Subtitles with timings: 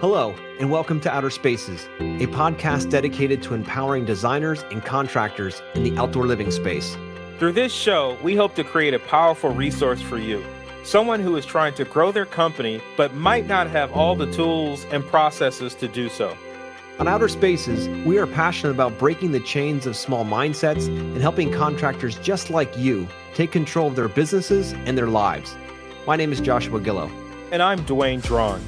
[0.00, 5.82] Hello, and welcome to Outer Spaces, a podcast dedicated to empowering designers and contractors in
[5.82, 6.96] the outdoor living space.
[7.40, 10.44] Through this show, we hope to create a powerful resource for you.
[10.84, 14.84] Someone who is trying to grow their company but might not have all the tools
[14.92, 16.36] and processes to do so.
[17.00, 21.50] On Outer Spaces, we are passionate about breaking the chains of small mindsets and helping
[21.52, 25.56] contractors just like you take control of their businesses and their lives.
[26.06, 27.10] My name is Joshua Gillow.
[27.52, 28.62] And I'm Dwayne Drawn.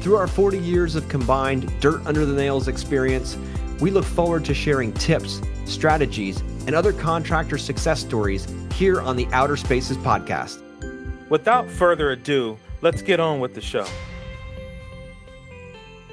[0.00, 3.36] Through our 40 years of combined dirt under the nails experience,
[3.80, 6.38] we look forward to sharing tips, strategies,
[6.68, 10.62] and other contractor success stories here on the Outer Spaces podcast.
[11.28, 13.86] Without further ado, let's get on with the show.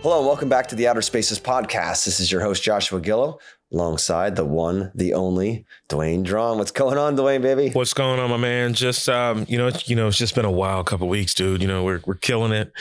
[0.02, 2.05] Hello, and welcome back to the Outer Spaces podcast.
[2.05, 3.38] This is your host, Joshua Gillow
[3.71, 6.57] alongside the one, the only Dwayne Drawn.
[6.57, 7.70] What's going on, Dwayne, baby?
[7.70, 8.73] What's going on, my man?
[8.73, 11.61] Just um, you know, it's, you know, it's just been a wild couple weeks, dude.
[11.61, 12.71] You know, we're we're killing it.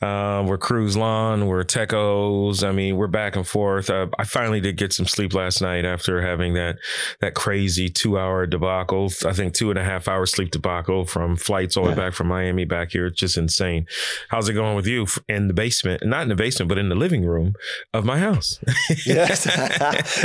[0.00, 2.66] Uh, we're cruise lawn, we're techos.
[2.66, 3.90] I mean, we're back and forth.
[3.90, 6.76] Uh, I finally did get some sleep last night after having that
[7.20, 9.10] that crazy two hour debacle.
[9.24, 12.14] I think two and a half hour sleep debacle from flights all the way back
[12.14, 13.06] from Miami back here.
[13.06, 13.86] It's just insane.
[14.28, 16.04] How's it going with you in the basement?
[16.04, 17.54] Not in the basement, but in the living room
[17.92, 18.58] of my house.
[19.04, 19.46] yes.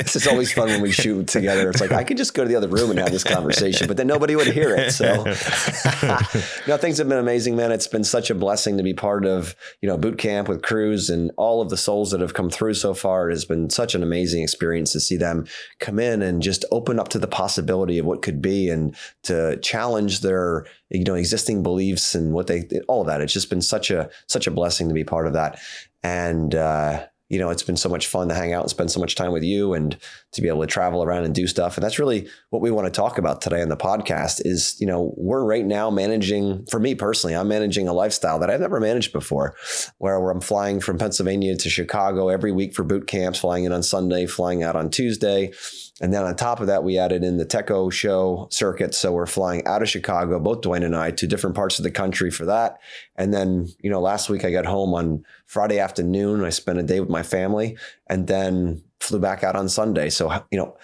[0.13, 1.69] this is always fun when we shoot together.
[1.69, 3.97] It's like I could just go to the other room and have this conversation, but
[3.97, 4.91] then nobody would hear it.
[4.91, 5.23] So,
[6.67, 7.71] no, things have been amazing, man.
[7.71, 11.09] It's been such a blessing to be part of you know boot camp with crews
[11.09, 13.29] and all of the souls that have come through so far.
[13.29, 15.47] It has been such an amazing experience to see them
[15.79, 19.57] come in and just open up to the possibility of what could be and to
[19.57, 23.21] challenge their you know existing beliefs and what they all of that.
[23.21, 25.59] It's just been such a such a blessing to be part of that.
[26.03, 28.99] And uh, you know, it's been so much fun to hang out and spend so
[28.99, 29.97] much time with you and
[30.33, 31.77] to be able to travel around and do stuff.
[31.77, 34.85] And that's really what we want to talk about today on the podcast is, you
[34.85, 38.81] know, we're right now managing, for me personally, I'm managing a lifestyle that I've never
[38.81, 39.55] managed before,
[39.97, 43.81] where, I'm flying from Pennsylvania to Chicago every week for boot camps, flying in on
[43.81, 45.53] Sunday, flying out on Tuesday.
[45.99, 48.95] And then on top of that, we added in the Techo show circuit.
[48.95, 51.91] So we're flying out of Chicago, both Dwayne and I, to different parts of the
[51.91, 52.79] country for that.
[53.15, 56.43] And then, you know, last week I got home on Friday afternoon.
[56.43, 57.77] I spent a day with my family
[58.07, 60.09] and then flew back out on Sunday.
[60.09, 60.75] So, you know,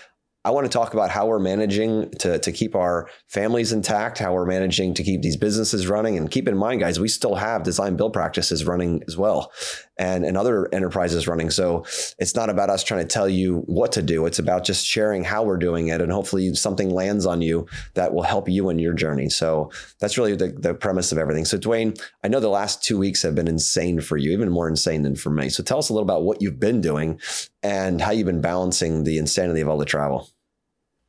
[0.46, 4.34] I want to talk about how we're managing to, to keep our families intact, how
[4.34, 6.16] we're managing to keep these businesses running.
[6.16, 9.52] And keep in mind, guys, we still have design build practices running as well
[9.98, 11.50] and, and other enterprises running.
[11.50, 11.86] So
[12.20, 14.26] it's not about us trying to tell you what to do.
[14.26, 16.02] It's about just sharing how we're doing it.
[16.02, 19.30] And hopefully something lands on you that will help you in your journey.
[19.30, 21.46] So that's really the, the premise of everything.
[21.46, 24.68] So, Dwayne, I know the last two weeks have been insane for you, even more
[24.68, 25.50] insane than for me.
[25.50, 27.20] So tell us a little about what you've been doing
[27.64, 30.30] and how you've been balancing the insanity of all the travel.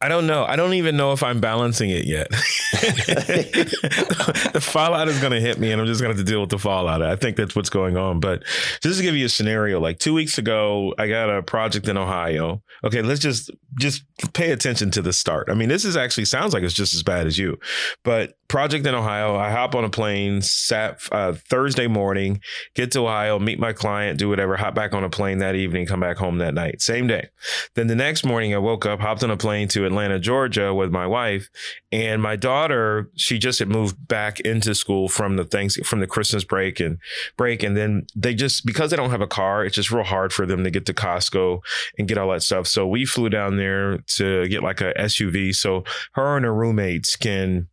[0.01, 0.45] I don't know.
[0.45, 2.31] I don't even know if I'm balancing it yet.
[4.53, 6.41] the fallout is going to hit me, and I'm just going to have to deal
[6.41, 7.03] with the fallout.
[7.03, 8.21] I think that's what's going on.
[8.21, 8.45] But
[8.81, 11.97] just to give you a scenario, like two weeks ago, I got a project in
[11.97, 12.63] Ohio.
[12.85, 13.51] Okay, let's just
[13.81, 14.05] just
[14.35, 15.49] pay attention to the start.
[15.51, 17.59] I mean, this is actually sounds like it's just as bad as you,
[18.05, 19.37] but project in Ohio.
[19.37, 22.41] I hop on a plane, sat uh, Thursday morning,
[22.75, 25.87] get to Ohio, meet my client, do whatever, hop back on a plane that evening,
[25.87, 27.29] come back home that night, same day.
[27.75, 30.91] Then the next morning, I woke up, hopped on a plane to Atlanta, Georgia, with
[30.91, 31.51] my wife,
[31.93, 33.11] and my daughter.
[33.17, 36.99] She just had moved back into school from the things from the Christmas break and
[37.37, 40.33] break, and then they just because they don't have a car, it's just real hard
[40.33, 41.61] for them to get to Costco
[41.99, 42.67] and get all that stuff.
[42.67, 47.15] So we flew down there to get like a SUV, so her and her roommates
[47.15, 47.69] can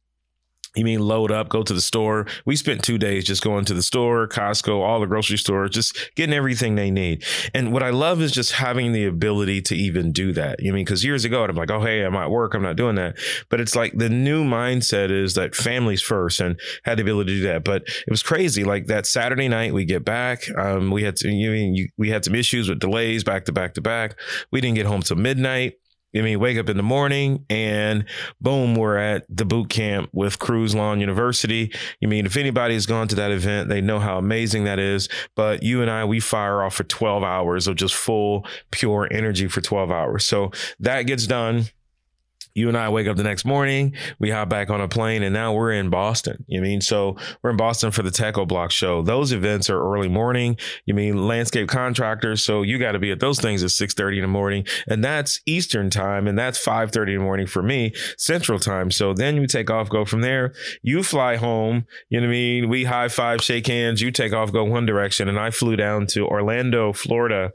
[0.75, 2.27] you mean load up, go to the store?
[2.45, 6.11] We spent two days just going to the store, Costco, all the grocery stores, just
[6.15, 7.23] getting everything they need.
[7.53, 10.61] And what I love is just having the ability to even do that.
[10.61, 12.75] You know, mean, because years ago, I'm like, oh, hey, I'm at work, I'm not
[12.75, 13.17] doing that.
[13.49, 17.41] But it's like the new mindset is that families first and had the ability to
[17.41, 17.63] do that.
[17.63, 18.63] But it was crazy.
[18.63, 20.43] Like that Saturday night, we get back.
[20.57, 23.73] Um, we had to, you mean, we had some issues with delays back to back
[23.75, 24.19] to back.
[24.51, 25.79] We didn't get home till midnight.
[26.15, 28.05] I mean, wake up in the morning and
[28.39, 31.73] boom, we're at the boot camp with Cruise Lawn University.
[31.99, 35.09] You mean, if anybody has gone to that event, they know how amazing that is.
[35.35, 39.47] But you and I, we fire off for 12 hours of just full, pure energy
[39.47, 40.25] for 12 hours.
[40.25, 41.65] So that gets done
[42.55, 45.33] you and I wake up the next morning, we hop back on a plane, and
[45.33, 46.43] now we're in Boston.
[46.47, 49.01] You mean so we're in Boston for the Techo Block show.
[49.01, 50.57] Those events are early morning.
[50.85, 54.17] You mean landscape contractors, so you got to be at those things at six thirty
[54.17, 57.61] in the morning, and that's Eastern time, and that's five thirty in the morning for
[57.61, 58.89] me Central time.
[58.89, 60.53] So then you take off, go from there.
[60.81, 61.85] You fly home.
[62.09, 62.69] You know what I mean?
[62.69, 64.01] We high five, shake hands.
[64.01, 67.51] You take off, go one direction, and I flew down to Orlando, Florida,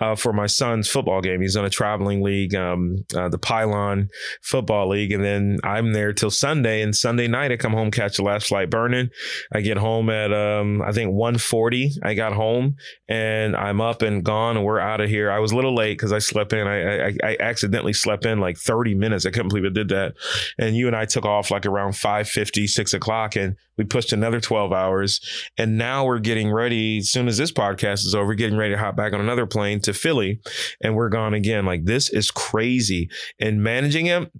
[0.00, 1.40] uh, for my son's football game.
[1.40, 4.10] He's on a traveling league, um, uh, the Pylon
[4.44, 5.10] football league.
[5.10, 6.82] And then I'm there till Sunday.
[6.82, 9.08] And Sunday night, I come home, catch the last flight burning.
[9.52, 11.92] I get home at, um, I think 140.
[12.02, 12.76] I got home
[13.08, 15.30] and I'm up and gone and we're out of here.
[15.30, 16.66] I was a little late because I slept in.
[16.66, 19.24] I, I, I accidentally slept in like 30 minutes.
[19.24, 20.14] I couldn't believe I did that.
[20.58, 24.40] And you and I took off like around 550, 6 o'clock and we pushed another
[24.40, 25.20] 12 hours.
[25.58, 26.98] And now we're getting ready.
[26.98, 29.80] As soon as this podcast is over, getting ready to hop back on another plane
[29.82, 30.40] to Philly
[30.80, 31.64] and we're gone again.
[31.64, 33.10] Like this is crazy.
[33.40, 34.30] And managing it,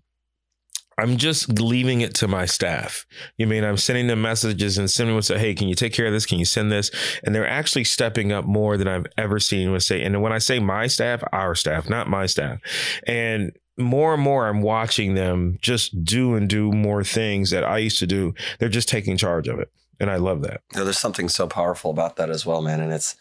[0.97, 3.05] I'm just leaving it to my staff.
[3.37, 6.07] You mean I'm sending them messages and sending them say, hey, can you take care
[6.07, 6.27] of this?
[6.27, 6.91] Can you send this?
[7.25, 10.03] And they're actually stepping up more than I've ever seen with say.
[10.03, 12.61] And when I say my staff, our staff, not my staff.
[13.07, 17.79] And more and more I'm watching them just do and do more things that I
[17.79, 18.35] used to do.
[18.59, 19.71] They're just taking charge of it.
[20.01, 20.63] And I love that.
[20.73, 22.81] You know, there's something so powerful about that as well, man.
[22.81, 23.17] And it's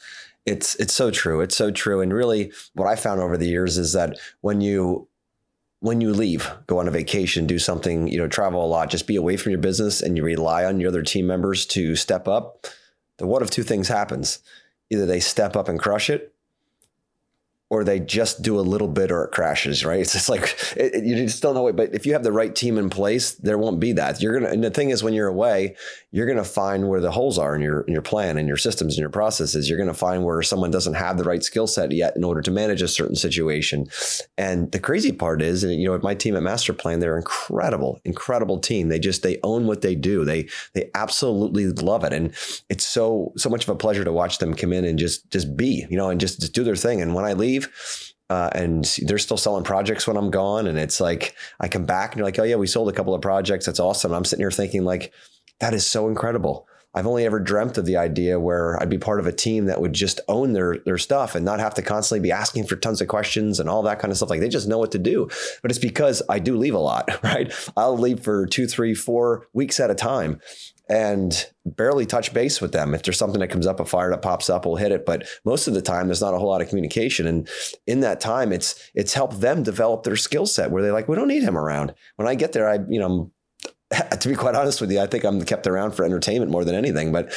[0.46, 1.42] it's it's so true.
[1.42, 2.02] It's so true.
[2.02, 5.08] And really what I found over the years is that when you
[5.80, 9.06] when you leave, go on a vacation, do something, you know, travel a lot, just
[9.06, 12.26] be away from your business and you rely on your other team members to step
[12.26, 12.68] up,
[13.18, 14.40] the one of two things happens.
[14.90, 16.32] Either they step up and crush it,
[17.74, 20.00] or they just do a little bit or it crashes, right?
[20.00, 21.74] It's just like it, it, you just don't know.
[21.74, 24.22] But if you have the right team in place, there won't be that.
[24.22, 24.54] You're gonna.
[24.54, 25.75] And the thing is, when you're away,
[26.12, 28.94] you're gonna find where the holes are in your in your plan and your systems
[28.94, 29.68] and your processes.
[29.68, 32.52] You're gonna find where someone doesn't have the right skill set yet in order to
[32.52, 33.88] manage a certain situation.
[34.38, 38.00] And the crazy part is, and you know, my team at Master Plan, they're incredible,
[38.06, 38.90] incredible team.
[38.90, 40.26] They just they own what they do.
[40.26, 42.36] They they absolutely love it, and
[42.69, 45.58] it's so so much of a pleasure to watch them come in and just just
[45.58, 47.02] be, you know, and just, just do their thing.
[47.02, 48.13] And when I leave leave.
[48.30, 50.65] Uh, and they're still selling projects when I'm gone.
[50.65, 53.13] And it's like, I come back and you're like, oh, yeah, we sold a couple
[53.13, 53.65] of projects.
[53.65, 54.13] That's awesome.
[54.13, 55.13] I'm sitting here thinking, like,
[55.60, 56.68] that is so incredible.
[56.95, 59.81] I've only ever dreamt of the idea where I'd be part of a team that
[59.81, 63.01] would just own their their stuff and not have to constantly be asking for tons
[63.01, 64.30] of questions and all that kind of stuff.
[64.30, 65.27] Like they just know what to do.
[65.62, 67.51] But it's because I do leave a lot, right?
[67.75, 70.39] I'll leave for two, three, four weeks at a time
[70.94, 72.94] and barely touch base with them.
[72.94, 75.07] If there's something that comes up, a fire that pops up, we'll hit it.
[75.07, 77.25] But most of the time, there's not a whole lot of communication.
[77.25, 77.50] And
[77.88, 81.16] in that time, it's it's helped them develop their skill set where they're like, we
[81.16, 81.95] don't need him around.
[82.18, 83.31] When I get there, I you know.
[84.19, 86.74] To be quite honest with you, I think I'm kept around for entertainment more than
[86.74, 87.12] anything.
[87.12, 87.31] But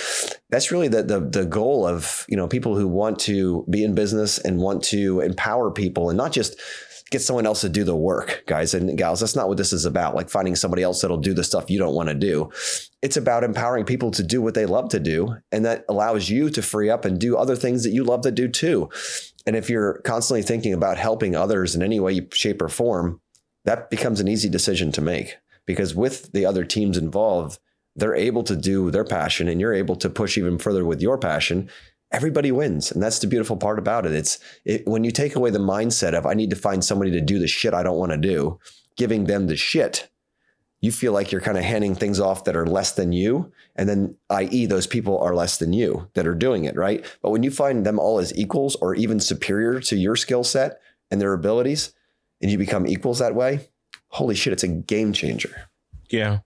[0.49, 3.95] that's really the, the the goal of you know people who want to be in
[3.95, 6.59] business and want to empower people and not just
[7.11, 9.21] get someone else to do the work, guys and gals.
[9.21, 10.15] That's not what this is about.
[10.15, 12.51] Like finding somebody else that'll do the stuff you don't want to do.
[13.01, 15.37] It's about empowering people to do what they love to do.
[15.53, 18.33] And that allows you to free up and do other things that you love to
[18.33, 18.91] do too.
[19.47, 23.21] And if you're constantly thinking about helping others in any way, shape, or form,
[23.65, 27.59] that becomes an easy decision to make because with the other teams involved,
[27.95, 31.19] they're able to do their passion and you're able to push even further with your
[31.19, 31.69] passion
[32.13, 32.93] everybody wins.
[32.93, 34.13] And that's the beautiful part about it.
[34.13, 37.21] It's it, when you take away the mindset of i need to find somebody to
[37.21, 38.59] do the shit i don't want to do
[38.97, 40.09] giving them the shit
[40.81, 43.51] you feel like you're kind of handing things off that are less than you.
[43.75, 47.05] And then i.e those people are less than you that are doing it right?
[47.23, 50.81] But when you find them all as equals or even superior to your skill set
[51.11, 51.93] and their abilities
[52.41, 53.69] and you become equals that way
[54.09, 55.69] holy shit it's a game changer
[56.11, 56.39] yeah.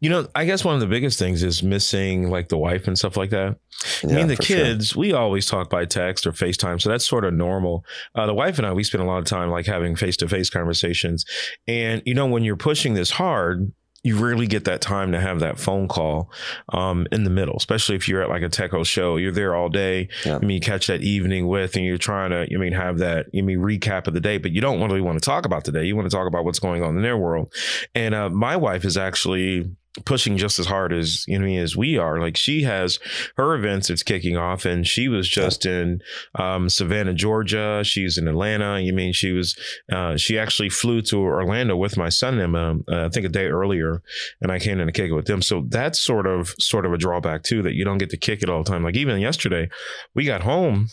[0.00, 2.98] You know, I guess one of the biggest things is missing like the wife and
[2.98, 3.56] stuff like that.
[4.02, 5.00] Yeah, I mean, the kids, sure.
[5.00, 6.80] we always talk by text or FaceTime.
[6.80, 7.84] So that's sort of normal.
[8.14, 10.28] Uh, the wife and I, we spend a lot of time like having face to
[10.28, 11.24] face conversations.
[11.66, 13.72] And, you know, when you're pushing this hard,
[14.04, 16.30] you rarely get that time to have that phone call
[16.68, 19.16] um, in the middle, especially if you're at like a techo show.
[19.16, 20.08] You're there all day.
[20.26, 20.36] Yeah.
[20.36, 23.26] I mean, you catch that evening with, and you're trying to, you mean, have that,
[23.32, 25.72] you mean, recap of the day, but you don't really want to talk about the
[25.72, 25.84] day.
[25.84, 27.52] You want to talk about what's going on in their world.
[27.94, 31.96] And uh, my wife is actually pushing just as hard as you know as we
[31.96, 32.20] are.
[32.20, 32.98] Like she has
[33.36, 36.02] her events it's kicking off and she was just in
[36.34, 37.82] um, savannah georgia.
[37.84, 38.80] She's in atlanta.
[38.80, 39.56] You mean she was
[39.92, 43.28] uh, she actually flew to orlando with my son and um, uh, i think a
[43.28, 44.02] day earlier
[44.40, 45.42] and i came in to kick it with them.
[45.42, 48.42] So that's sort of sort of a drawback too that you don't get to kick
[48.42, 48.82] it all the time.
[48.82, 49.68] Like even yesterday
[50.14, 50.88] we got home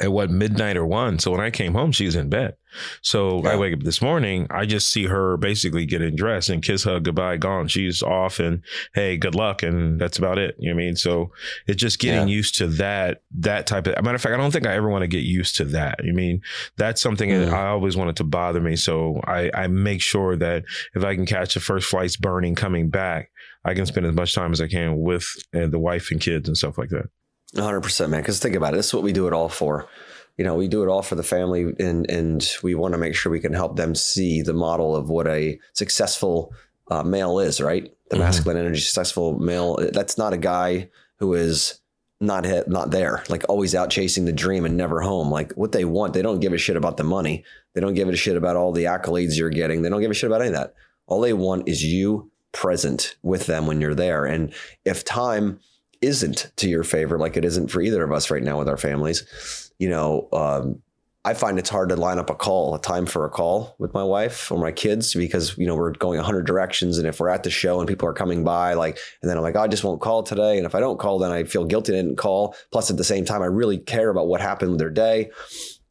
[0.00, 1.18] at what midnight or one.
[1.18, 2.56] So when I came home, she was in bed.
[3.02, 3.50] So yeah.
[3.50, 6.98] I wake up this morning, I just see her basically getting dressed and kiss her
[6.98, 7.68] goodbye, gone.
[7.68, 8.62] She's off and
[8.94, 9.62] hey, good luck.
[9.62, 10.56] And that's about it.
[10.58, 10.96] You know what I mean?
[10.96, 11.30] So
[11.68, 12.34] it's just getting yeah.
[12.34, 15.02] used to that, that type of, matter of fact, I don't think I ever want
[15.02, 16.00] to get used to that.
[16.00, 16.42] I mean,
[16.76, 17.44] that's something mm.
[17.44, 18.74] that I always wanted to bother me.
[18.74, 22.90] So I, I make sure that if I can catch the first flights burning coming
[22.90, 23.30] back,
[23.64, 25.24] I can spend as much time as I can with
[25.54, 27.06] uh, the wife and kids and stuff like that.
[27.54, 28.20] 100%, man.
[28.20, 28.76] Because think about it.
[28.76, 29.88] This is what we do it all for.
[30.36, 33.14] You know, we do it all for the family, and and we want to make
[33.14, 36.52] sure we can help them see the model of what a successful
[36.90, 37.60] uh, male is.
[37.60, 38.24] Right, the mm-hmm.
[38.24, 39.78] masculine energy successful male.
[39.92, 41.78] That's not a guy who is
[42.20, 45.30] not hit, not there, like always out chasing the dream and never home.
[45.30, 47.44] Like what they want, they don't give a shit about the money.
[47.74, 49.82] They don't give a shit about all the accolades you're getting.
[49.82, 50.74] They don't give a shit about any of that.
[51.06, 54.24] All they want is you present with them when you're there.
[54.24, 54.52] And
[54.84, 55.60] if time
[56.04, 58.76] isn't to your favor, like it isn't for either of us right now with our
[58.76, 60.82] families, you know, um,
[61.26, 63.94] I find it's hard to line up a call, a time for a call with
[63.94, 67.30] my wife or my kids because you know we're going hundred directions, and if we're
[67.30, 69.68] at the show and people are coming by, like, and then I'm like, oh, I
[69.68, 72.16] just won't call today, and if I don't call, then I feel guilty I didn't
[72.16, 72.54] call.
[72.72, 75.30] Plus, at the same time, I really care about what happened with their day.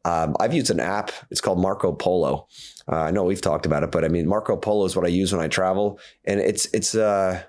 [0.04, 1.10] Um, I've used an app.
[1.30, 2.46] It's called Marco Polo.
[2.86, 5.08] Uh, I know we've talked about it, but I mean, Marco Polo is what I
[5.08, 7.42] use when I travel, and it's it's uh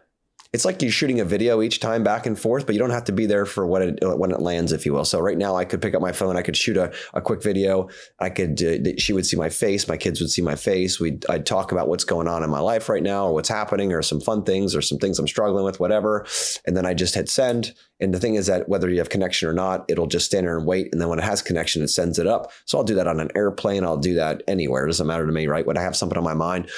[0.56, 3.04] it's like you're shooting a video each time back and forth, but you don't have
[3.04, 5.04] to be there for when it when it lands, if you will.
[5.04, 7.44] So right now, I could pick up my phone, I could shoot a, a quick
[7.44, 7.90] video.
[8.20, 10.98] I could uh, she would see my face, my kids would see my face.
[10.98, 13.92] We I'd talk about what's going on in my life right now, or what's happening,
[13.92, 16.26] or some fun things, or some things I'm struggling with, whatever.
[16.66, 17.74] And then I just hit send.
[18.00, 20.58] And the thing is that whether you have connection or not, it'll just stand there
[20.58, 20.88] and wait.
[20.94, 22.52] And then when it has connection, it sends it up.
[22.64, 23.84] So I'll do that on an airplane.
[23.84, 24.86] I'll do that anywhere.
[24.86, 25.66] It doesn't matter to me, right?
[25.66, 26.70] When I have something on my mind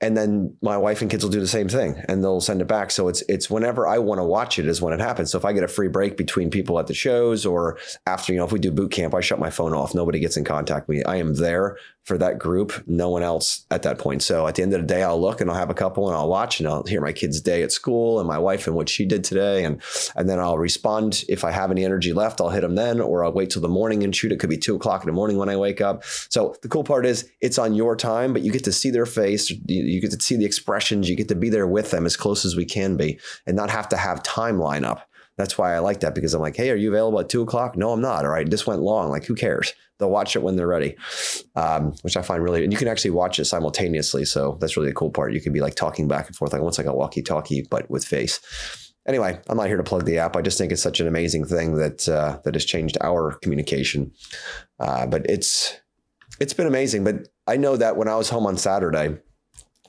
[0.00, 2.68] and then my wife and kids will do the same thing and they'll send it
[2.68, 2.90] back.
[2.90, 5.30] So it's it's whenever i want to watch it is when it happens.
[5.32, 8.38] So if i get a free break between people at the shows or after you
[8.38, 9.94] know if we do boot camp i shut my phone off.
[9.94, 11.04] Nobody gets in contact with me.
[11.04, 11.76] I am there
[12.08, 14.22] for that group, no one else at that point.
[14.22, 16.16] So at the end of the day, I'll look and I'll have a couple and
[16.16, 18.88] I'll watch and I'll hear my kid's day at school and my wife and what
[18.88, 19.62] she did today.
[19.64, 19.82] And,
[20.16, 21.22] and then I'll respond.
[21.28, 23.68] If I have any energy left, I'll hit them then, or I'll wait till the
[23.68, 24.32] morning and shoot.
[24.32, 26.02] It could be two o'clock in the morning when I wake up.
[26.30, 29.06] So the cool part is it's on your time, but you get to see their
[29.06, 29.50] face.
[29.50, 31.10] You get to see the expressions.
[31.10, 33.68] You get to be there with them as close as we can be and not
[33.68, 35.07] have to have time line up.
[35.38, 37.76] That's why I like that because I'm like, hey, are you available at two o'clock?
[37.76, 38.24] No, I'm not.
[38.24, 39.08] All right, this went long.
[39.08, 39.72] Like, who cares?
[39.98, 40.96] They'll watch it when they're ready,
[41.56, 42.64] um, which I find really.
[42.64, 45.32] And you can actually watch it simultaneously, so that's really the cool part.
[45.32, 48.04] You can be like talking back and forth, like almost like a walkie-talkie, but with
[48.04, 48.40] face.
[49.06, 50.36] Anyway, I'm not here to plug the app.
[50.36, 54.12] I just think it's such an amazing thing that uh, that has changed our communication.
[54.78, 55.80] Uh, but it's
[56.40, 57.04] it's been amazing.
[57.04, 59.18] But I know that when I was home on Saturday,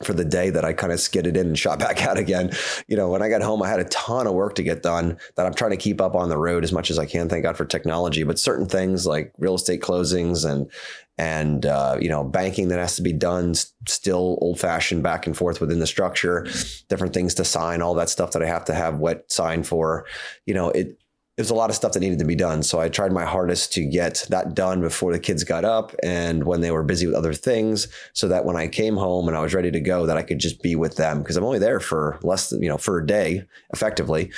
[0.03, 2.51] for the day that I kind of skidded in and shot back out again.
[2.87, 5.17] You know, when I got home, I had a ton of work to get done
[5.35, 7.29] that I'm trying to keep up on the road as much as I can.
[7.29, 10.69] Thank God for technology, but certain things like real estate closings and
[11.17, 13.53] and uh, you know banking that has to be done
[13.87, 16.47] still old fashioned back and forth within the structure,
[16.87, 20.05] different things to sign, all that stuff that I have to have wet sign for.
[20.45, 20.97] You know, it
[21.39, 22.61] there's a lot of stuff that needed to be done.
[22.61, 26.43] So I tried my hardest to get that done before the kids got up and
[26.43, 29.39] when they were busy with other things so that when I came home and I
[29.39, 31.79] was ready to go that I could just be with them because I'm only there
[31.79, 34.33] for less than, you know, for a day effectively.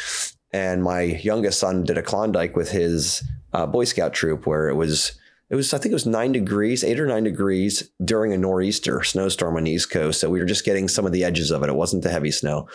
[0.53, 4.75] And my youngest son did a Klondike with his uh, Boy Scout troop where it
[4.75, 5.13] was
[5.49, 9.01] it was I think it was nine degrees, eight or nine degrees during a nor'easter
[9.01, 10.19] snowstorm on the East Coast.
[10.19, 11.69] So we were just getting some of the edges of it.
[11.69, 12.69] It wasn't the heavy snow,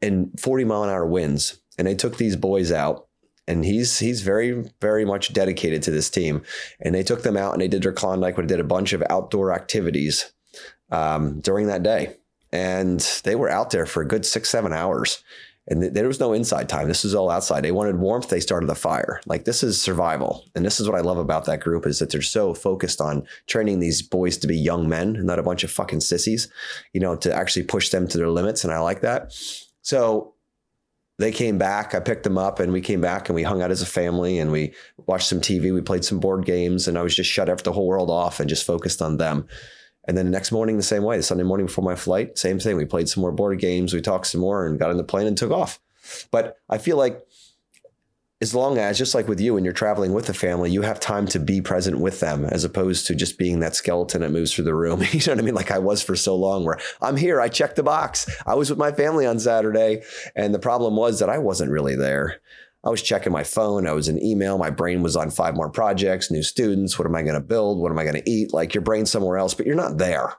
[0.00, 1.60] and 40 mile an hour winds.
[1.76, 3.08] And they took these boys out
[3.46, 6.42] and he's he's very very much dedicated to this team.
[6.80, 9.02] And they took them out and they did their Klondike, but did a bunch of
[9.10, 10.32] outdoor activities
[10.90, 12.16] um, during that day,
[12.52, 15.22] and they were out there for a good six seven hours.
[15.66, 16.88] And th- there was no inside time.
[16.88, 17.64] This was all outside.
[17.64, 18.28] They wanted warmth.
[18.28, 19.20] They started the fire.
[19.24, 20.44] Like this is survival.
[20.54, 23.26] And this is what I love about that group is that they're so focused on
[23.46, 26.48] training these boys to be young men and not a bunch of fucking sissies,
[26.92, 28.62] you know, to actually push them to their limits.
[28.62, 29.32] And I like that.
[29.80, 30.33] So
[31.18, 31.94] they came back.
[31.94, 34.38] I picked them up and we came back and we hung out as a family
[34.38, 34.74] and we
[35.06, 35.72] watched some TV.
[35.72, 38.40] We played some board games and I was just shut after the whole world off
[38.40, 39.46] and just focused on them.
[40.06, 42.58] And then the next morning, the same way, the Sunday morning before my flight, same
[42.58, 42.76] thing.
[42.76, 43.94] We played some more board games.
[43.94, 45.80] We talked some more and got on the plane and took off.
[46.30, 47.22] But I feel like
[48.44, 51.00] as long as, just like with you, when you're traveling with the family, you have
[51.00, 54.52] time to be present with them as opposed to just being that skeleton that moves
[54.52, 55.02] through the room.
[55.12, 55.54] you know what I mean?
[55.54, 58.30] Like I was for so long, where I'm here, I checked the box.
[58.44, 60.02] I was with my family on Saturday.
[60.36, 62.42] And the problem was that I wasn't really there.
[62.84, 63.86] I was checking my phone.
[63.86, 64.58] I was in email.
[64.58, 66.98] My brain was on five more projects, new students.
[66.98, 67.80] What am I going to build?
[67.80, 68.52] What am I going to eat?
[68.52, 70.34] Like your brain's somewhere else, but you're not there.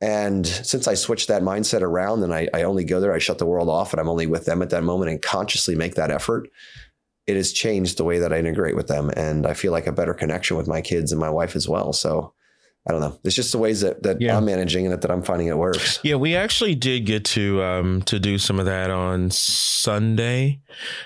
[0.00, 3.38] And since I switched that mindset around and I, I only go there, I shut
[3.38, 6.10] the world off and I'm only with them at that moment and consciously make that
[6.10, 6.50] effort
[7.26, 9.10] it has changed the way that I integrate with them.
[9.16, 11.92] And I feel like a better connection with my kids and my wife as well.
[11.92, 12.32] So
[12.88, 13.18] I don't know.
[13.24, 14.36] It's just the ways that, that yeah.
[14.36, 15.98] I'm managing it that I'm finding it works.
[16.04, 20.60] Yeah, we actually did get to um to do some of that on Sunday.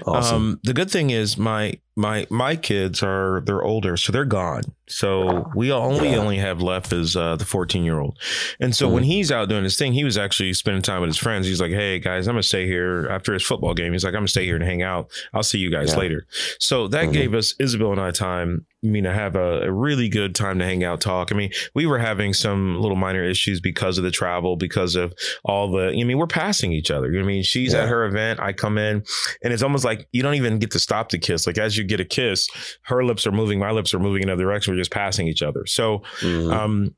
[0.07, 0.37] Awesome.
[0.37, 4.63] Um the good thing is my my my kids are they're older, so they're gone.
[4.89, 6.17] So we only Yeah.
[6.19, 8.19] only have left is uh, the 14 year old.
[8.59, 8.95] And so Mm-hmm.
[8.95, 11.47] when he's out doing his thing, he was actually spending time with his friends.
[11.47, 14.21] He's like, "Hey guys, I'm gonna stay here after his football game." He's like, "I'm
[14.21, 15.11] gonna stay here and hang out.
[15.33, 15.99] I'll see you guys Yeah.
[15.99, 16.27] later."
[16.59, 17.13] So that Mhm.
[17.13, 18.67] gave us Isabel and I time.
[18.83, 21.31] I mean, to have a, a really good time to hang out, talk.
[21.31, 25.13] I mean, we were having some little minor issues because of the travel, because of
[25.45, 25.89] all the.
[25.91, 27.09] I mean, we're passing each other.
[27.13, 27.43] You know I mean?
[27.43, 27.83] She's Yeah.
[27.83, 29.05] at her event, I come in,
[29.45, 31.47] and it's almost like you don't even get to stop to kiss.
[31.47, 32.49] Like as you get a kiss,
[32.83, 34.73] her lips are moving, my lips are moving in another direction.
[34.75, 35.67] We're just passing each other.
[35.67, 36.53] So, Mhm.
[36.53, 36.95] um,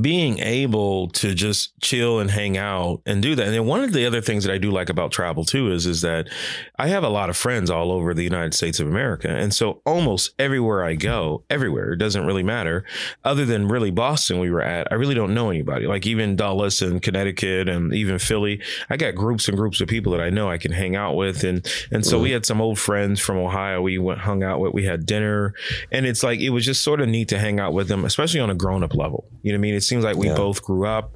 [0.00, 3.46] being able to just chill and hang out and do that.
[3.46, 5.86] And then one of the other things that I do like about travel too is
[5.86, 6.28] is that
[6.78, 9.28] I have a lot of friends all over the United States of America.
[9.28, 12.84] And so almost everywhere I go, everywhere, it doesn't really matter.
[13.24, 15.86] Other than really Boston we were at, I really don't know anybody.
[15.86, 18.60] Like even Dulles and Connecticut and even Philly,
[18.90, 21.44] I got groups and groups of people that I know I can hang out with.
[21.44, 22.34] And and so we mm-hmm.
[22.34, 24.72] had some old friends from Ohio we went hung out with.
[24.72, 25.54] We had dinner.
[25.90, 28.40] And it's like it was just sort of neat to hang out with them, especially
[28.40, 29.24] on a grown up level.
[29.42, 29.74] You know what I mean?
[29.74, 30.34] It seems like we Yeah.
[30.36, 31.14] both grew up.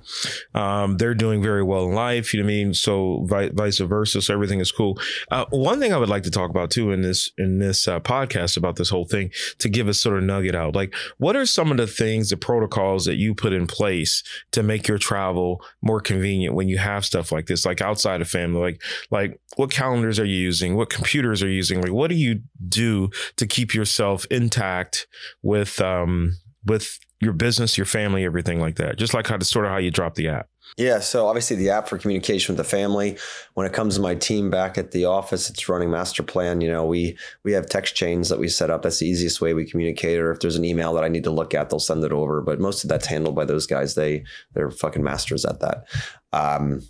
[0.55, 2.33] Um, they're doing very well in life.
[2.33, 2.75] You know what I mean?
[2.75, 4.23] So vi- vice versa.
[4.23, 4.99] So everything is cool.
[5.31, 8.01] Uh, one thing I would like to talk about too in this in this uh,
[8.01, 10.75] podcast about this whole thing to give us sort of nugget out.
[10.75, 14.23] Like, what are some of the things, the protocols that you put in place
[14.53, 18.29] to make your travel more convenient when you have stuff like this, like outside of
[18.29, 18.61] family?
[18.61, 20.77] Like, like what calendars are you using?
[20.77, 21.81] What computers are you using?
[21.81, 25.07] Like, what do you do to keep yourself intact
[25.43, 28.97] with um with your business, your family, everything like that?
[28.97, 30.49] Just like how to sort of how you drop the app.
[30.77, 33.19] Yeah, so obviously the app for communication with the family.
[33.55, 36.61] When it comes to my team back at the office, it's running master plan.
[36.61, 38.83] You know, we we have text chains that we set up.
[38.83, 40.19] That's the easiest way we communicate.
[40.19, 42.41] Or if there's an email that I need to look at, they'll send it over.
[42.41, 43.95] But most of that's handled by those guys.
[43.95, 44.25] They
[44.55, 45.85] they're fucking masters at that.
[46.33, 46.83] Um,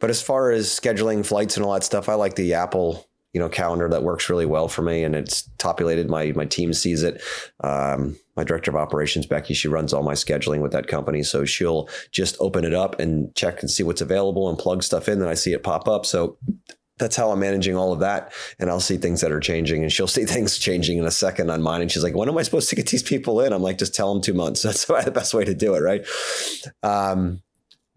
[0.00, 3.40] but as far as scheduling flights and all that stuff, I like the Apple you
[3.40, 7.02] know calendar that works really well for me and it's populated my my team sees
[7.02, 7.22] it
[7.60, 11.44] um, my director of operations becky she runs all my scheduling with that company so
[11.44, 15.18] she'll just open it up and check and see what's available and plug stuff in
[15.18, 16.38] then i see it pop up so
[16.98, 18.32] that's how I'm managing all of that.
[18.58, 21.50] And I'll see things that are changing and she'll see things changing in a second
[21.50, 21.80] on mine.
[21.80, 23.52] And she's like, when am I supposed to get these people in?
[23.52, 24.62] I'm like, just tell them two months.
[24.64, 25.80] That's the best way to do it.
[25.80, 26.04] Right.
[26.82, 27.40] Um,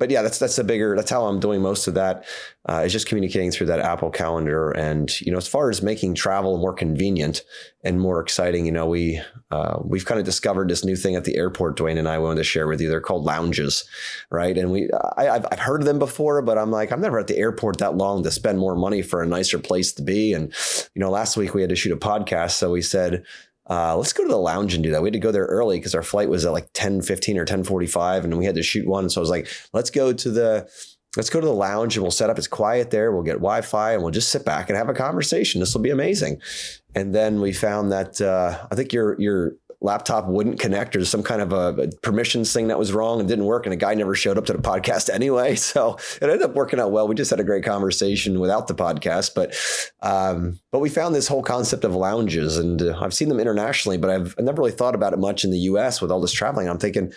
[0.02, 0.96] but yeah, that's that's a bigger.
[0.96, 2.26] That's how I'm doing most of that.
[2.68, 6.16] Uh, is just communicating through that Apple Calendar, and you know, as far as making
[6.16, 7.44] travel more convenient
[7.84, 11.24] and more exciting, you know, we uh, we've kind of discovered this new thing at
[11.24, 11.78] the airport.
[11.78, 12.90] Dwayne and I wanted to share with you.
[12.90, 13.84] They're called lounges,
[14.32, 14.58] right?
[14.58, 17.28] And we I, I've, I've heard of them before, but I'm like, I'm never at
[17.28, 20.34] the airport that long to spend more money for a nicer place to be.
[20.34, 20.52] And
[20.96, 23.24] you know, last week we had to shoot a podcast, so we said
[23.72, 25.02] uh, let's go to the lounge and do that.
[25.02, 27.46] We had to go there early because our flight was at like 10, 15 or
[27.46, 29.10] 10 45 and we had to shoot one.
[29.10, 30.70] So I was like, let's go to the,
[31.16, 32.38] let's go to the lounge and we'll set up.
[32.38, 33.14] It's quiet there.
[33.14, 35.62] We'll get Wi-Fi and we'll just sit back and have a conversation.
[35.62, 36.42] This will be amazing.
[36.96, 41.24] And then we found that, uh, I think your, your laptop wouldn't connect or some
[41.24, 43.66] kind of a, a permissions thing that was wrong and didn't work.
[43.66, 45.56] And a guy never showed up to the podcast anyway.
[45.56, 47.08] So it ended up working out well.
[47.08, 49.56] We just had a great conversation without the podcast, but,
[50.02, 53.98] um, but we found this whole concept of lounges and uh, I've seen them internationally,
[53.98, 56.32] but I've, I've never really thought about it much in the US with all this
[56.32, 56.70] traveling.
[56.70, 57.12] I'm thinking,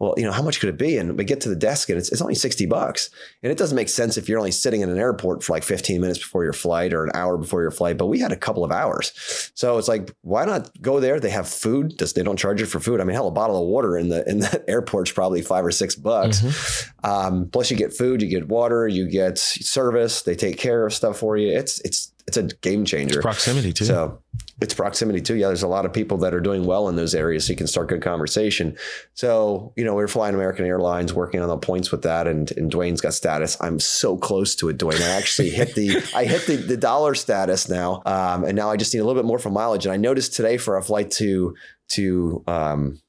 [0.00, 0.96] well, you know, how much could it be?
[0.96, 3.10] And we get to the desk and it's, it's only 60 bucks.
[3.42, 6.00] And it doesn't make sense if you're only sitting in an airport for like 15
[6.00, 7.98] minutes before your flight or an hour before your flight.
[7.98, 9.12] But we had a couple of hours.
[9.54, 11.20] So it's like, why not go there?
[11.20, 11.98] They have food.
[11.98, 13.02] Just, they don't charge you for food.
[13.02, 15.70] I mean, hell, a bottle of water in the in the airport's probably five or
[15.70, 16.88] six bucks.
[17.04, 20.22] Um, plus you get food, you get water, you get service.
[20.22, 21.54] They take care of stuff for you.
[21.56, 23.20] It's it's it's a game changer.
[23.20, 23.84] Proximity too.
[23.84, 24.22] So
[24.60, 25.34] it's proximity too.
[25.34, 27.56] Yeah, there's a lot of people that are doing well in those areas, so you
[27.56, 28.76] can start good conversation.
[29.14, 32.50] So you know, we are flying American Airlines, working on the points with that, and
[32.52, 33.56] and Dwayne's got status.
[33.60, 35.00] I'm so close to it, Dwayne.
[35.00, 38.76] I actually hit the I hit the, the dollar status now, um, and now I
[38.76, 39.86] just need a little bit more for mileage.
[39.86, 41.54] And I noticed today for a flight to
[41.90, 43.00] to um,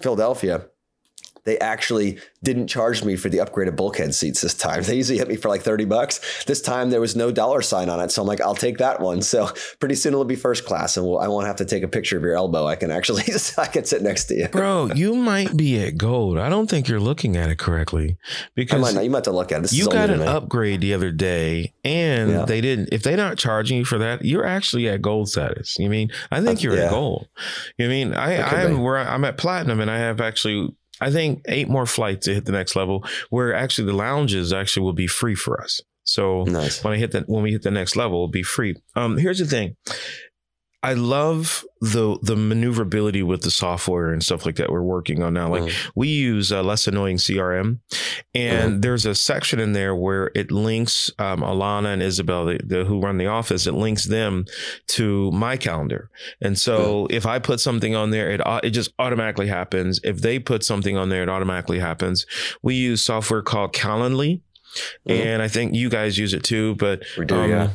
[0.00, 0.66] Philadelphia.
[1.44, 4.82] They actually didn't charge me for the upgraded bulkhead seats this time.
[4.94, 6.44] They usually hit me for like 30 bucks.
[6.44, 8.10] This time there was no dollar sign on it.
[8.10, 9.22] So I'm like, I'll take that one.
[9.34, 11.88] So pretty soon it'll be first class and we'll, I won't have to take a
[11.88, 12.66] picture of your elbow.
[12.66, 13.22] I can actually,
[13.58, 14.48] I can sit next to you.
[14.48, 16.38] Bro, you might be at gold.
[16.38, 18.16] I don't think you're looking at it correctly
[18.54, 19.62] because might not, you might have to look at it.
[19.62, 22.44] This you got an upgrade the other day and Yeah.
[22.44, 25.88] they didn't if they're not charging you for that you're actually at gold status you
[25.88, 26.84] mean i think you're yeah.
[26.84, 27.28] at gold
[27.78, 28.80] you mean I, I'm be.
[28.80, 32.34] where I- i'm at platinum and i have actually i think eight more flights to
[32.34, 35.80] hit the next level where actually the lounges actually will be free for us.
[36.06, 36.84] So Nice.
[36.84, 38.76] when i hit that when we hit the next level it'll be free.
[38.94, 39.76] Um here's the thing
[40.84, 45.32] I love the the maneuverability with the software and stuff like that we're working on
[45.32, 45.48] now.
[45.48, 45.90] Like mm.
[45.94, 47.78] we use uh, less annoying CRM,
[48.34, 48.82] and mm.
[48.82, 53.00] there's a section in there where it links um, Alana and Isabel, the, the, who
[53.00, 53.66] run the office.
[53.66, 54.44] It links them
[54.88, 56.10] to my calendar,
[56.42, 57.12] and so mm.
[57.12, 60.00] if I put something on there, it it just automatically happens.
[60.04, 62.26] If they put something on there, it automatically happens.
[62.60, 64.42] We use software called Calendly,
[65.06, 66.74] and I think you guys use it too.
[66.74, 67.70] But we do, um, yeah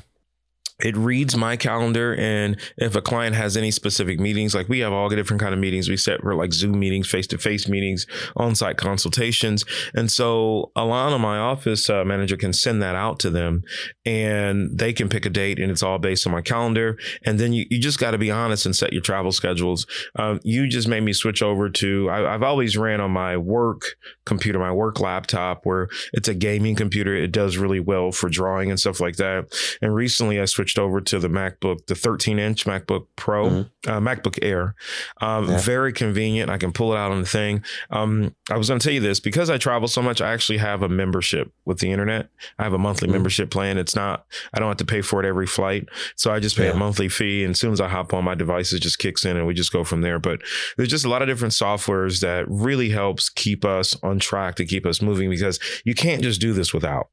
[0.82, 4.94] it reads my calendar and if a client has any specific meetings like we have
[4.94, 5.89] all the different kind of meetings.
[5.89, 9.65] We set for like zoom meetings face-to-face meetings on-site consultations.
[9.94, 13.63] And so alana my office uh, manager can send that out to them
[14.06, 16.98] and they can pick a date and it's all based on my calendar.
[17.26, 19.86] And then you, you just got to be honest and set your travel schedules.
[20.15, 23.96] Um, you just made me switch over to I, i've always ran on my work
[24.26, 27.15] computer my work laptop where it's a gaming computer.
[27.15, 29.46] It does really well for drawing and stuff like that.
[29.82, 33.89] And recently i switched switched over to the MacBook, the 13 inch MacBook Pro, mm-hmm.
[33.89, 34.75] uh, MacBook Air.
[35.21, 35.58] Um, yeah.
[35.60, 36.49] Very convenient.
[36.49, 37.63] I can pull it out on the thing.
[37.89, 40.21] Um, I was going to tell you this because I travel so much.
[40.21, 42.29] I actually have a membership with the internet.
[42.58, 43.15] I have a monthly mm-hmm.
[43.15, 43.77] membership plan.
[43.77, 44.25] It's not.
[44.53, 46.73] I don't have to pay for it every flight, so I just pay yeah.
[46.73, 47.43] a monthly fee.
[47.43, 49.53] And as soon as I hop on, my device it just kicks in, and we
[49.53, 50.19] just go from there.
[50.19, 50.41] But
[50.77, 54.65] there's just a lot of different softwares that really helps keep us on track to
[54.65, 57.10] keep us moving because you can't just do this without.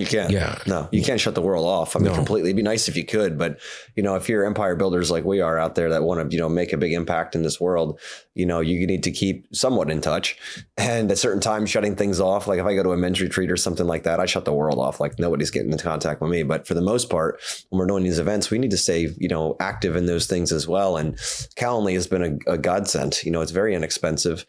[0.00, 0.30] You can't.
[0.30, 0.58] Yeah.
[0.66, 1.96] No, you can't shut the world off.
[1.96, 2.14] I mean, no.
[2.14, 2.50] completely.
[2.50, 3.58] It'd be nice if you could, but
[3.94, 6.40] you know, if you're empire builders like we are out there that want to, you
[6.40, 8.00] know, make a big impact in this world,
[8.34, 10.38] you know, you need to keep somewhat in touch.
[10.76, 12.46] And at certain times, shutting things off.
[12.46, 14.52] Like if I go to a men's retreat or something like that, I shut the
[14.52, 15.00] world off.
[15.00, 16.42] Like nobody's getting into contact with me.
[16.42, 19.28] But for the most part, when we're doing these events, we need to stay, you
[19.28, 20.96] know, active in those things as well.
[20.96, 21.16] And
[21.56, 23.22] Calendly has been a, a godsend.
[23.24, 24.44] You know, it's very inexpensive